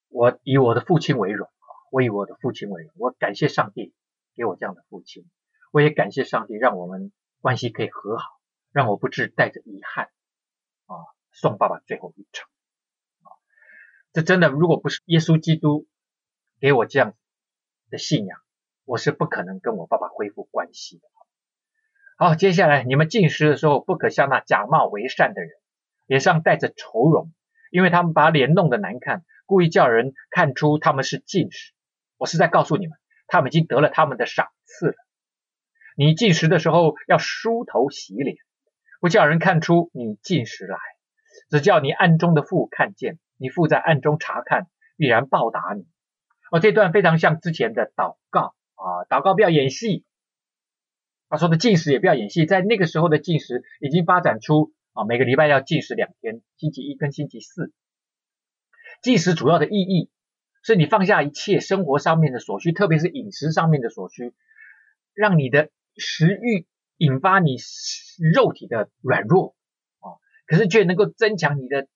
[0.09, 1.65] 我以我的父亲为荣啊！
[1.91, 3.91] 我以我的父亲为荣，我感谢上帝
[4.35, 5.27] 给我这样的父亲，
[5.71, 8.39] 我也感谢上帝让我们关系可以和好，
[8.71, 10.11] 让我不致带着遗憾
[10.85, 10.93] 啊
[11.31, 12.47] 送爸爸最后一程
[13.23, 13.33] 啊！
[14.13, 15.87] 这真的，如果不是耶稣基督
[16.59, 17.15] 给我这样
[17.89, 18.39] 的信仰，
[18.85, 21.07] 我是不可能跟我爸爸恢复关系的。
[22.15, 25.49] 好，接下来你们进食的时候，不可像那假冒为善的人，
[26.05, 27.33] 脸上带着愁容。
[27.77, 31.73] 因为他们把脸弄得难看，故意叫人看出他们是进食。
[32.17, 34.95] 我是在告诉你们，他们已经得了他们的赏赐了。
[35.95, 38.37] 你进食的时候要梳头洗脸，
[38.99, 40.79] 不叫人看出你进食来，
[41.51, 43.19] 只叫你暗中的父看见。
[43.37, 45.85] 你父在暗中查看，必然报答你。
[46.49, 50.03] 哦，这段非常像之前的祷告啊，祷告不要演戏。
[51.29, 54.73] 他说的进食也不要演戏，在那个时候的进食已经发展出。
[54.97, 57.71] 啊，每个礼拜要禁食两天，星期一跟星期四。
[59.03, 60.09] 禁食主要的意义
[60.63, 64.33] 是你放下一切生活上面的所需，特别是饮食上面的所需，
[65.13, 66.65] 让你的食欲
[66.97, 67.57] 引发你
[68.33, 69.55] 肉体的软弱
[69.99, 71.87] 啊，可是却能够增强你的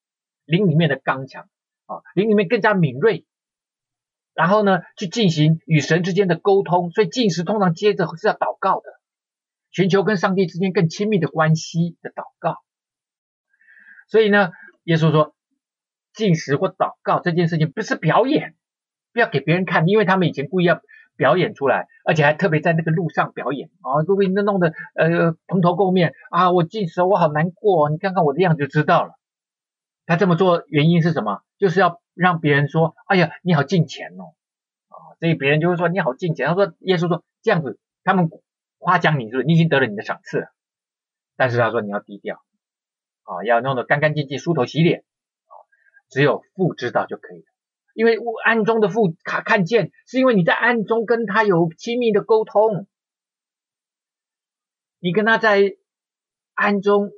[0.45, 1.49] 灵里面的刚强
[1.87, 3.25] 啊，灵里面更加敏锐。
[4.35, 8.91] 然后呢，去进行与神之间的沟通，所以禁食通常接着是要祷告的，
[9.71, 12.57] 寻求跟上帝之间更亲密的关系的祷告。
[14.11, 14.51] 所以呢，
[14.83, 15.33] 耶稣说，
[16.11, 18.55] 进食或祷告这件事情不是表演，
[19.13, 20.81] 不要给别人看，因为他们以前故意要
[21.15, 29.13] 表演出来，而且还特别在那个路上表演啊，都被那弄得呃蓬头垢面啊，我进食，我好难过，你看看我的样子就知道了。
[30.05, 31.41] 他这么做原因是什么？
[31.57, 34.35] 就是要让别人说，哎呀，你好进钱哦，
[34.89, 36.49] 啊，所以别人就会说你好进钱。
[36.49, 38.29] 他说，耶稣说这样子，他们
[38.77, 39.45] 夸奖你是不是？
[39.45, 40.47] 你已经得了你的赏赐了，
[41.37, 42.41] 但是他说你要低调。
[43.23, 45.05] 啊，要弄得干干净净，梳头洗脸，
[45.45, 45.53] 啊，
[46.09, 47.45] 只有父知道就可以了。
[47.93, 52.87] 因为暗中的父他看见，是因为你在暗中跟他有亲密的沟通，
[54.99, 55.75] 你跟他在
[56.53, 57.11] 暗中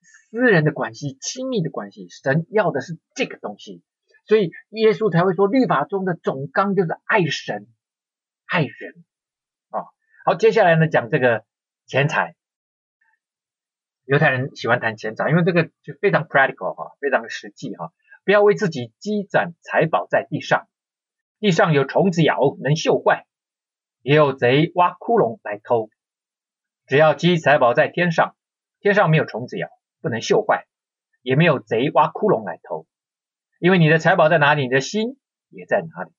[0.00, 3.82] 私人的关系、亲密的关系，神要的是这个东西，
[4.26, 7.66] 所以耶稣才会说，律法中的总纲就是爱神、
[8.46, 9.04] 爱人。
[9.68, 9.84] 啊，
[10.24, 11.44] 好，接下来呢，讲这个
[11.86, 12.36] 钱财。
[14.10, 17.92] 犹太人喜欢谈钱财，因为这个就非常 practical 哈，非常实际哈。
[18.24, 20.66] 不要为自己积攒财宝在地上，
[21.38, 23.22] 地上有虫子咬，能锈坏；
[24.02, 25.90] 也有贼挖窟窿来偷。
[26.88, 28.34] 只要积财宝在天上，
[28.80, 29.68] 天上没有虫子咬，
[30.02, 30.66] 不能锈坏，
[31.22, 32.88] 也没有贼挖窟窿来偷。
[33.60, 35.20] 因为你的财宝在哪里，你的心
[35.50, 36.10] 也在哪里。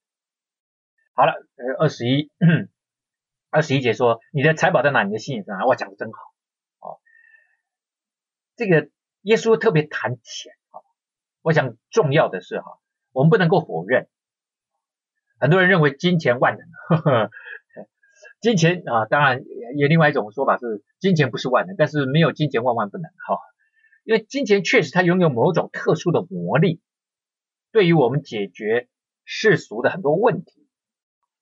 [1.14, 2.32] 好了，呃，二十一，
[3.50, 5.68] 二十一节说，你的财宝在哪，你的心也在哪里。
[5.68, 6.31] 哇，讲的真好。
[8.62, 8.92] 这个
[9.24, 10.54] 耶稣特别谈钱。
[11.42, 12.78] 我想重要的是哈，
[13.12, 14.08] 我们不能够否认，
[15.40, 16.68] 很多人认为金钱万能，
[17.02, 17.32] 呵 呵
[18.40, 19.44] 金钱啊，当然
[19.76, 23.40] 也另外一种说法是金钱不是万能，但是没有金钱万万不能哈，
[24.04, 26.80] 因为金钱确实它拥有某种特殊的魔力，
[27.72, 28.90] 对于我们解决
[29.26, 30.68] 世俗的很多问题，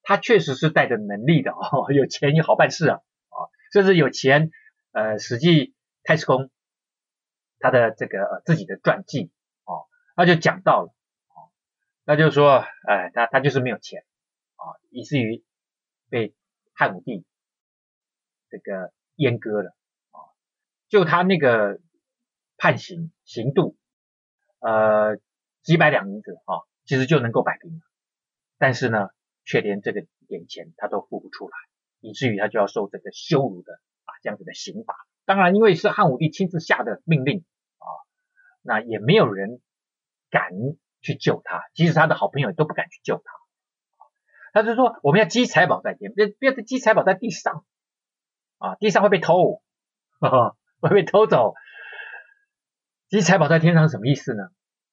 [0.04, 2.96] 它确实是带着能力的哦，有钱也好办事啊，
[3.28, 4.52] 啊，甚至有钱，
[4.94, 6.50] 呃，实际太史公
[7.60, 9.32] 他的这个呃自己的传记。
[10.16, 10.94] 他就讲到了，
[12.04, 14.04] 那就是说，哎，他他就是没有钱
[14.58, 15.46] 啊，以至于
[16.10, 16.36] 被
[16.74, 17.24] 汉武帝
[18.50, 19.70] 这个阉割了
[20.12, 20.20] 啊。
[20.90, 21.80] 就他那个
[22.58, 23.78] 判刑刑度，
[24.60, 25.16] 呃，
[25.62, 27.80] 几百两银子啊，其实就能够摆平了。
[28.58, 29.12] 但是呢，
[29.46, 31.56] 却连这个点钱他都付不出来，
[32.02, 34.98] 以至于他就要受这个羞辱的啊这样子的刑罚。
[35.24, 37.46] 当然，因为是汉武帝亲自下的命令，
[38.62, 39.62] 那也没有人。
[40.32, 40.52] 敢
[41.02, 43.24] 去救他，即使他的好朋友都不敢去救他。
[44.54, 47.66] 他就说：“我们要积财宝在天，别别积财宝在地上
[48.60, 49.64] 啊，地上会被偷，
[50.20, 51.56] 呵呵会被偷走。
[53.08, 54.44] 积财宝在天上什么意思呢？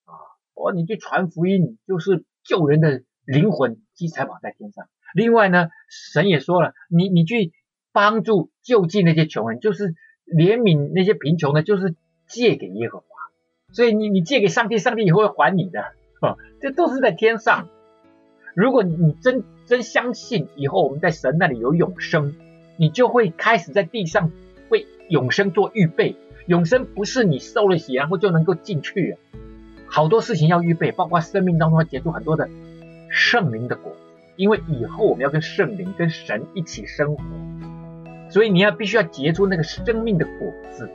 [0.06, 0.16] 啊，
[0.54, 4.88] 哦，你去传福音，就是救人的灵魂，积财宝在天上。
[5.12, 7.52] 另外呢，神也说了，你你去
[7.92, 11.94] 帮助救济那些穷人，就是怜悯那些贫穷的，就是
[12.26, 13.06] 借给耶和华。”
[13.76, 15.80] 所以你你借给上帝，上帝以后会还你的，
[16.20, 17.68] 啊，这都是在天上。
[18.54, 22.34] 如果你真真相信以后我们在神那里有永生，
[22.78, 24.32] 你就会开始在地上
[24.70, 26.16] 为永生做预备。
[26.46, 29.18] 永生不是你受了洗然后就能够进去，
[29.86, 32.48] 好多事情要预备，包括生命当中要结出很多的
[33.10, 33.98] 圣灵的果子，
[34.36, 37.22] 因为以后我们要跟圣灵跟神一起生活，
[38.30, 40.88] 所以你要必须要结出那个生命的果子，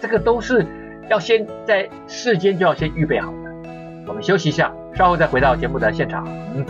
[0.00, 0.66] 这个都是。
[1.10, 3.38] 要先在世间就要先预备好的。
[4.06, 6.26] 我们休息一下，稍后再回到节目的现场。
[6.54, 6.64] 嗯。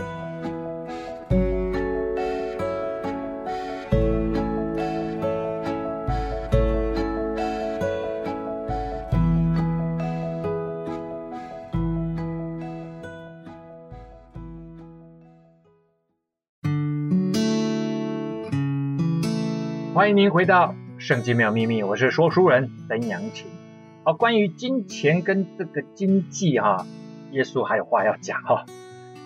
[19.93, 23.47] 欢迎您回到《圣经妙秘密》，我是说书人曾阳晴。
[24.07, 26.85] 好，关于金钱跟这个经济哈，
[27.31, 28.67] 耶稣还有话要讲哈。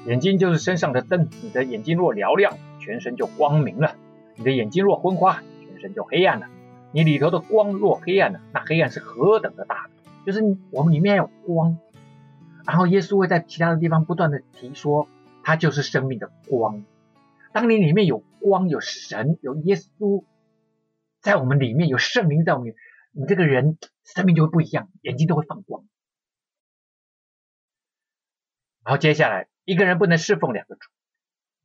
[0.05, 3.95] 眼睛就是身上的灯，你的眼睛若嘹亮，全身就光明了；
[4.37, 6.47] 你的眼睛若昏花，全身就黑暗了。
[6.93, 9.89] 你里头的光若黑暗了，那黑暗是何等的大！
[10.25, 10.39] 就是
[10.71, 11.77] 我们里面有光，
[12.65, 15.09] 然后耶稣会在其他的地方不断的提说，
[15.43, 16.85] 他就是生命的光。
[17.51, 20.23] 当你里面有光，有神，有耶稣
[21.19, 22.73] 在我们里面，有圣灵在我们。
[23.11, 23.77] 你这个人
[24.15, 25.85] 生命就会不一样，眼睛都会放光。
[28.83, 30.89] 然后接下来，一个人不能侍奉两个主，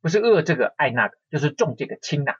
[0.01, 2.37] 不是恶这个爱那个，就是重这个轻那。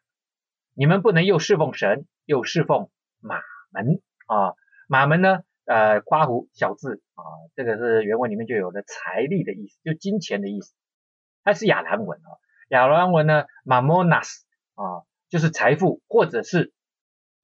[0.74, 2.90] 你们不能又侍奉神，又侍奉
[3.20, 3.42] 马
[3.72, 4.54] 门啊。
[4.88, 7.24] 马门呢，呃，夸胡小字啊，
[7.56, 10.76] 这个是原文里面就有了财力的意思，就金钱的意思。
[11.44, 12.30] 它是亚兰文啊，
[12.70, 14.42] 亚兰文呢，mammonas
[14.76, 16.74] 啊，就是财富或者是。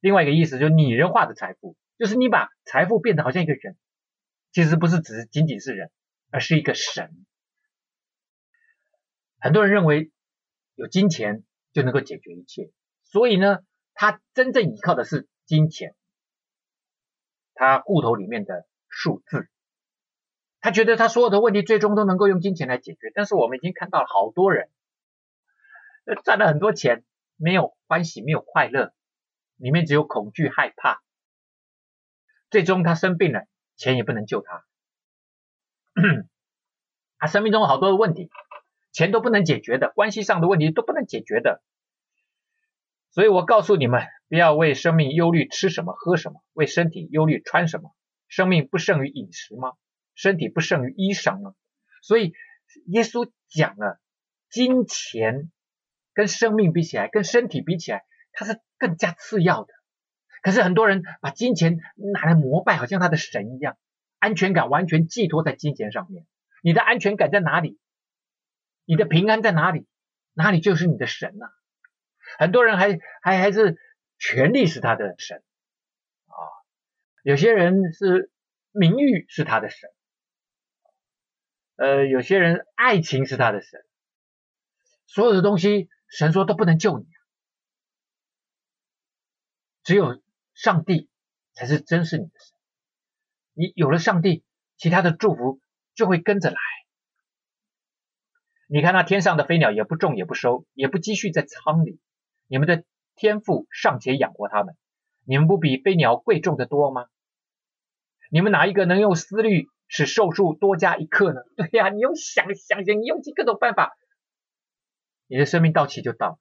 [0.03, 3.77] 另外一个意思就是拟人化的财富，就是你把财富变得好像一个人，
[4.51, 5.91] 其实不是只是仅仅是人，
[6.31, 7.27] 而是一个神。
[9.39, 10.11] 很多人认为
[10.73, 12.71] 有金钱就能够解决一切，
[13.03, 13.59] 所以呢，
[13.93, 15.93] 他真正依靠的是金钱，
[17.53, 19.47] 他户头里面的数字，
[20.59, 23.11] 他觉得他所有的问题最终都能够用金钱来解决。
[23.13, 24.71] 但是我们已经看到了好多人，
[26.23, 27.03] 赚了很多钱，
[27.35, 28.91] 没有欢喜，没有快乐。
[29.57, 30.99] 里面只有恐惧、害怕，
[32.51, 33.47] 最终他生病了，
[33.77, 34.65] 钱也不能救他。
[37.17, 38.29] 他 生命中有好多的问题，
[38.91, 41.63] 钱都不能解决的，关系上的问题都不能解决的。
[43.09, 47.95] 所以我告诉你们，不要为生命忧虑吃什么、喝什么，为身体忧虑穿什么。
[48.27, 49.73] 生命不胜于饮食吗？
[50.13, 51.55] 身体不胜于衣裳吗？
[52.03, 52.33] 所以
[52.85, 53.99] 耶稣讲了，
[54.49, 55.51] 金钱
[56.13, 58.05] 跟生命比起来，跟身体比起来。
[58.33, 59.73] 它是更加次要的，
[60.41, 61.79] 可是很多人把金钱
[62.13, 63.77] 拿来膜拜，好像他的神一样，
[64.19, 66.25] 安全感完全寄托在金钱上面。
[66.61, 67.79] 你的安全感在哪里？
[68.85, 69.87] 你的平安在哪里？
[70.33, 71.51] 哪里就是你的神呐、啊。
[72.39, 73.77] 很多人还还还是
[74.17, 75.43] 权力是他的神
[76.27, 76.33] 啊，
[77.23, 78.31] 有些人是
[78.71, 79.89] 名誉是他的神，
[81.75, 83.83] 呃，有些人爱情是他的神。
[85.05, 87.05] 所有的东西，神说都不能救你，
[89.83, 90.21] 只有
[90.53, 91.09] 上帝
[91.53, 92.53] 才是真是你的神。
[93.53, 94.43] 你有了上帝，
[94.77, 95.59] 其他的祝福
[95.93, 96.57] 就会跟着来。
[98.67, 101.99] 你看那天上的飞鸟，也不种也不收，也不积蓄在仓里，
[102.47, 102.85] 你们的
[103.15, 104.77] 天赋尚且养活他们，
[105.25, 107.07] 你们不比飞鸟贵重的多吗？
[108.29, 111.41] 你们哪一个能用思虑使寿数多加一刻呢？
[111.57, 113.97] 对呀，你用想想想，你用尽各种办法。
[115.27, 116.39] 你的生命到期就到了，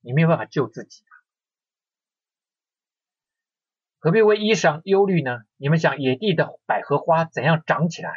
[0.00, 1.04] 你没有办法救自己！
[4.00, 5.38] 何必为衣裳忧虑呢？
[5.58, 8.12] 你们想野地的百合花怎样长起来？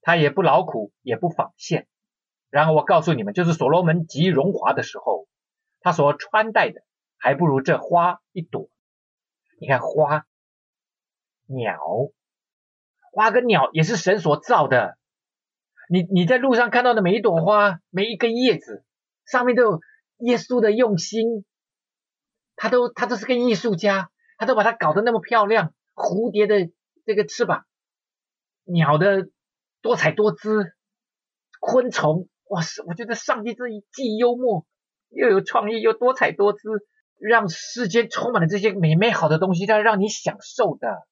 [0.00, 1.86] 它也不劳苦，也不纺线。
[2.50, 5.28] 然后我告诉你们，就是所罗门极荣华的时候，
[5.80, 6.82] 他所穿戴的
[7.16, 8.68] 还不如这花一朵。
[9.60, 10.26] 你看花、
[11.46, 11.78] 鸟，
[13.12, 14.98] 花跟鸟也是神所造的。
[15.88, 18.84] 你你在路上看到的每一朵花，每一根叶子。
[19.24, 19.80] 上面都有
[20.18, 21.44] 耶稣的用心，
[22.56, 25.74] 他都他都是个艺术家，他都把它搞得那么漂亮。
[25.94, 26.72] 蝴蝶的
[27.04, 27.66] 这个翅膀，
[28.64, 29.28] 鸟的
[29.82, 30.74] 多彩多姿，
[31.60, 32.82] 昆虫，哇塞！
[32.86, 34.66] 我觉得上帝这一既幽默
[35.10, 36.60] 又有创意又多彩多姿，
[37.18, 41.06] 让世间充满了这些美美好的东西，它让你享受的。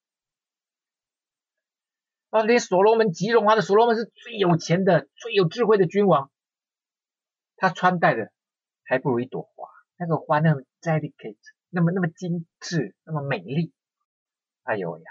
[2.31, 6.31] 啊，连所罗门极荣华的所罗门是最有钱的、最有智慧的君王。
[7.57, 8.31] 他穿戴的
[8.83, 11.37] 还不如一朵花，那个花那么 delicate，
[11.71, 13.73] 那么那么精致，那么美丽。
[14.63, 15.03] 哎呦呀！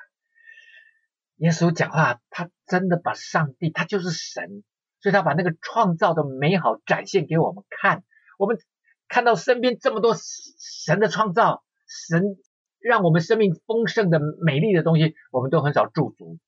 [1.37, 4.63] 耶稣讲话，他真的把上帝，他就是神，
[5.01, 8.05] 所以他把那个创造的美好展现给我们看。
[8.39, 8.59] 我们
[9.09, 12.37] 看到身边这么多神的创造，神
[12.79, 16.39] 让我们生命丰盛的美丽的东西，我们都很少驻足，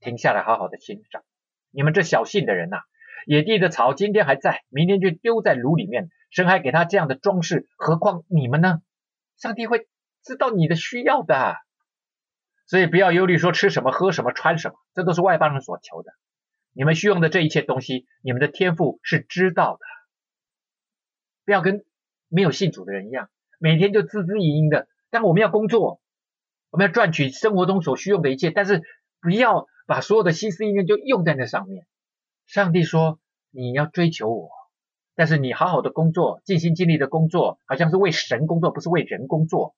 [0.00, 1.22] 停下来好好的欣赏。
[1.70, 2.78] 你们这小信的人呐、
[3.26, 6.08] 野地的草今天还在，明天就丢在炉里面。
[6.30, 8.80] 神还给他这样的装饰，何况你们呢？
[9.36, 9.88] 上帝会
[10.22, 11.56] 知道你的需要的，
[12.66, 16.12] 所以不要忧虑说吃什么、喝什么、穿什么，这都是外邦人所求的。
[16.72, 19.80] 你们需用的这一切东西，你们的天赋是知道的。
[21.44, 21.84] 不要跟
[22.28, 23.28] 没有信主的人一样，
[23.58, 24.88] 每天就汲汲营营的。
[25.10, 26.00] 但我们要工作，
[26.70, 28.82] 我们要赚取生活中所需用的一切，但是
[29.20, 31.86] 不要把所有的心思意念就用在那上面。
[32.46, 33.20] 上帝说
[33.52, 34.50] ：“你要追求我，
[35.14, 39.74] 但是你好好的工作，尽心尽力的工作，好像是为神工作，不是为人工作。”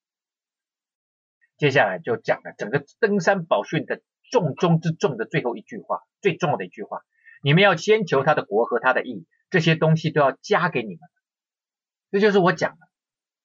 [1.58, 7.02] 接下来就讲了整个登山宝训的重中之重的最后一句话，最重要的一句话：
[7.42, 11.00] 你们要先求他的国和他的义，这些东西都要加给你们。
[12.10, 12.86] 这就是我讲的，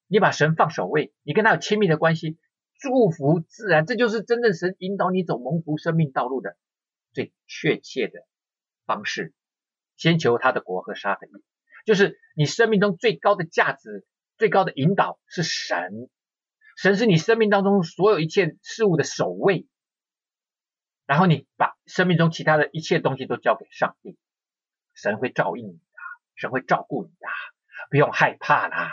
[0.07, 2.37] 你把神放首位，你跟他有亲密的关系，
[2.79, 6.57] 祝福自然，这就是真正神引导你走蒙福生命道路的
[7.13, 8.25] 最确切的。
[8.85, 9.33] 方式，
[9.95, 11.43] 先求他的国和他的义，
[11.85, 14.05] 就是你生命中最高的价值、
[14.37, 16.09] 最高的引导是神，
[16.77, 19.67] 神是你生命当中所有一切事物的首位，
[21.05, 24.17] 然后你把生命中其他的一切东西都交给上帝，
[24.93, 25.79] 神会照应你的，
[26.35, 27.27] 神会照顾你的，
[27.89, 28.91] 不用害怕啦，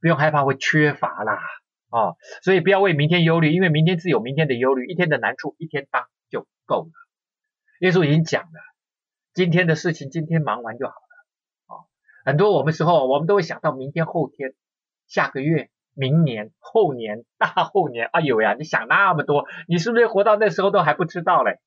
[0.00, 1.40] 不用害怕会缺乏啦，
[1.88, 6.92] 哦，所以不要为明天忧虑，因为明天自有明天的忧虑，一天的难处一天当就够了。
[7.80, 8.60] 耶稣已经讲了。
[9.32, 10.94] 今天的事情今天忙完就好！
[12.24, 14.54] 很多我们时候我们都会想到明天、后天、
[15.06, 18.08] 下个月、明年、后年、大后年。
[18.12, 21.60] 哎呦呀，你想那么多，你是不是活到那时候都还不知道嘞？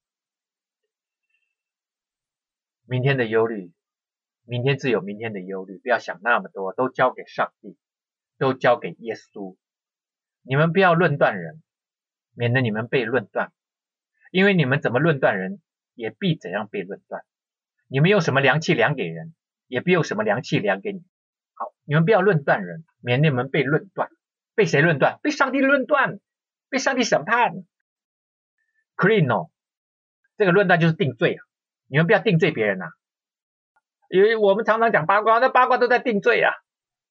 [2.85, 3.71] 明天的忧虑，
[4.45, 7.77] 明天自有明天的忧虑，不要想那么多，都交给上帝，
[8.37, 9.55] 都交给耶稣。
[10.43, 11.63] 你们不要论断人，
[12.35, 13.53] 免得你们被论断，
[14.31, 15.61] 因为你们怎么论断人，
[15.95, 17.23] 也必怎样被论断。
[17.87, 19.33] 你们用什么量器量给人，
[19.73, 20.99] 也必用什么量器量给你。
[21.55, 24.07] 好，你们不要论断人，免得你们被论断。
[24.53, 25.19] 被谁论断？
[25.23, 26.19] 被上帝论断，
[26.69, 27.65] 被上帝审判。
[28.95, 29.49] Krino，
[30.37, 31.41] 这个论断就是定罪啊！
[31.87, 32.91] 你们不要定罪别人呐、啊，
[34.09, 36.53] 因为我们常常讲八卦，那八卦都在定罪啊。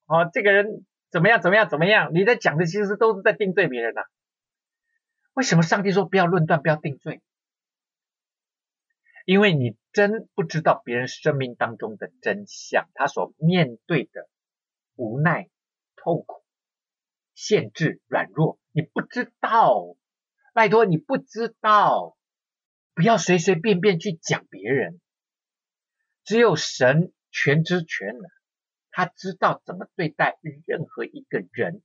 [0.05, 2.11] 哦，这个人怎么样怎么样怎么样？
[2.13, 4.05] 你在讲的其实都是在定罪别人呐、啊。
[5.33, 7.21] 为什么上帝说不要论断，不要定罪？
[9.25, 14.27] 因为你真不知道别人生命当中的真相，他所面对的
[14.95, 15.49] 无奈、
[15.95, 16.43] 痛苦，
[17.33, 19.95] 限制软弱，你不知道，
[20.53, 22.17] 拜托你不知道，
[22.93, 24.99] 不要随随便便去讲别人。
[26.25, 28.29] 只有神全知全能，
[28.91, 31.81] 他知道怎么对待任何一个人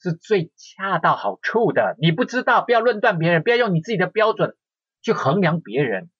[0.00, 1.96] 是最恰到好处的。
[2.00, 4.56] 你不知道，不要论断别人，不要用你自己的标准
[5.02, 6.10] 去衡量别人。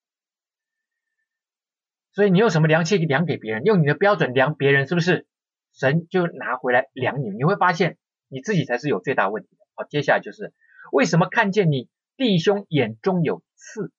[2.12, 3.64] 所以你用什么量器量给别人？
[3.64, 5.26] 用你的标准量别人，是不是？
[5.72, 7.96] 神就拿回来量你，你会发现
[8.28, 9.64] 你自己才是有最大问题的。
[9.76, 10.52] 好，接下来就是
[10.92, 13.92] 为什么看见你弟兄眼中有刺，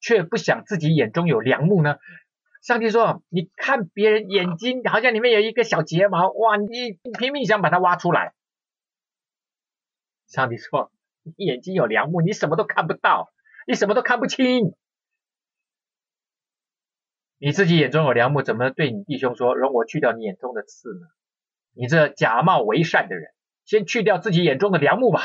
[0.00, 1.96] 却不想自己眼中有梁木呢？
[2.62, 8.34] 上帝说：“你看别人眼睛好像里面有一个小睫毛，哇，你拼命想把它挖出来。”
[10.28, 10.92] 上帝说
[11.24, 13.32] ：“你眼睛有梁木，你什么都看不到，
[13.66, 14.74] 你什么都看不清。
[17.42, 21.06] 你自己眼中有梁木，怎么对你弟兄说，容我去掉你眼中的刺呢？
[21.72, 23.32] 你这假冒为善的人，
[23.64, 25.22] 先去掉自己眼中的梁木吧，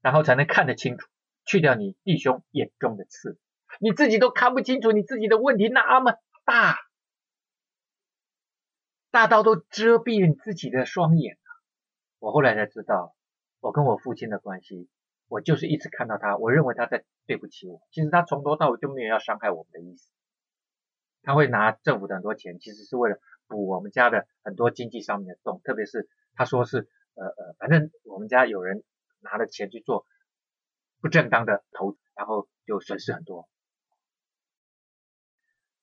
[0.00, 1.06] 然后才能看得清楚，
[1.44, 3.38] 去掉你弟兄眼中的刺。
[3.78, 6.76] 你自己都看不清楚，你自己的问题那么。”大，
[9.12, 11.38] 大到都遮蔽了你自己的双眼。
[12.18, 13.14] 我后来才知道，
[13.60, 14.88] 我跟我父亲的关系，
[15.28, 17.80] 我就是一直看到他，我认为他在对不起我。
[17.92, 20.10] 其实他从头到尾就没有要伤害我们的意思。
[21.28, 28.82] 他会拿政府的很多钱，其实是为了补我们家的很多经济上面的洞，特别是他说是呃呃，反正我们家有人
[29.20, 30.06] 拿了钱去做
[31.02, 33.46] 不正当的投，然后就损失很多。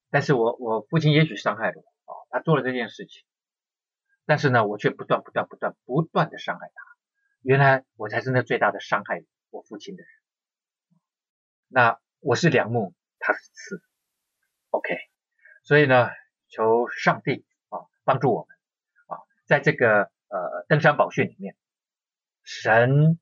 [0.09, 3.23] 但是我我父亲也许伤害了我，他做了这件事情，
[4.25, 6.81] 但是呢，我却不断不断不断不断的伤害他。
[7.43, 10.09] 原来我才是那最大的伤害我父亲的人。
[11.67, 13.83] 那我是梁木，他是刺
[14.71, 14.97] ，OK。
[15.65, 16.09] 所以呢，
[16.47, 18.55] 求上帝啊帮助我们
[19.07, 21.57] 啊，在这个呃登山宝训里面，
[22.43, 23.19] 神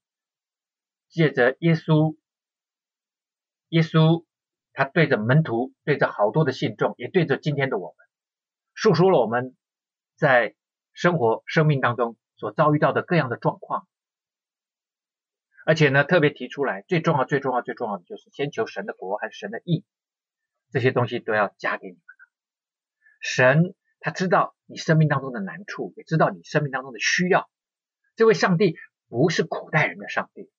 [1.10, 2.16] 借着耶稣，
[3.70, 4.24] 耶稣。
[4.76, 8.08] 他对着门徒，对着好多的信众，也对着今天的我们，
[8.74, 9.56] 诉说了我们
[10.16, 10.56] 在
[10.94, 13.88] 生活、生命当中所遭遇到的各样的状况。
[15.64, 19.86] 而且呢，特别提出来，最重要、最重要、最重要的就是先求神的国还是神的义，
[20.72, 22.02] 这些东西都要加给你们。
[23.24, 27.50] 神他知道你生命当中的难处，也知道你生命当中的需要。
[28.16, 28.78] 这位上帝
[29.10, 30.52] 不是苦待人的上帝。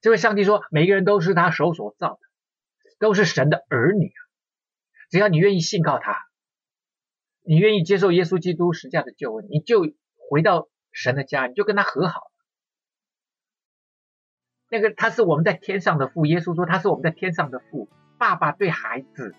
[0.00, 2.20] 这位上帝说，每个人都是他手所造的。
[3.00, 4.20] 都是神的儿女啊！
[5.08, 6.26] 只要你愿意信靠他，
[7.44, 9.86] 你愿意接受耶稣基督十架的救恩，你就
[10.16, 12.32] 回到神的家，你就跟他和好。
[14.68, 17.88] 那个他是我们在天上的父，耶稣说他是我们在天上的父。
[18.18, 19.36] 爸爸对孩子，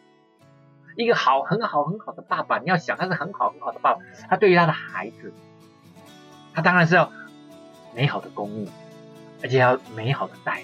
[0.96, 5.34] 一个好很好很好的爸爸，你要想他是很好很好的爸爸，他对于他的孩子，
[6.54, 7.12] 他当然是要
[7.96, 8.68] 美好的供应，
[9.42, 10.64] 而且要美好的待，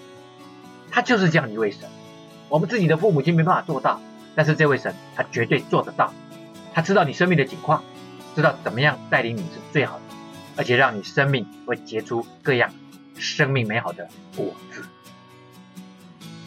[0.91, 1.88] 他就是这样一位神。
[2.49, 3.99] 我们自己的父母亲没办法做到，
[4.36, 6.13] 但是这位神他绝对做得到。
[6.73, 7.84] 他知道你生命的景况，
[8.36, 10.01] 知道怎么样带领你是最好的，
[10.57, 12.69] 而且让你生命会结出各样
[13.17, 14.84] 生命美好的果子，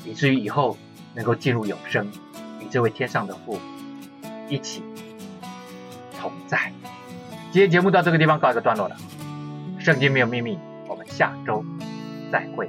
[0.05, 0.77] 以至于以后
[1.15, 2.13] 能够进入永生，
[2.71, 3.59] 这位天上的父
[4.49, 4.83] 一起
[6.21, 6.73] 同在。
[7.51, 8.97] 今天节目到这个地方告一个段落了。
[9.79, 11.65] 圣经没有秘密，我们下周
[12.31, 12.69] 再会。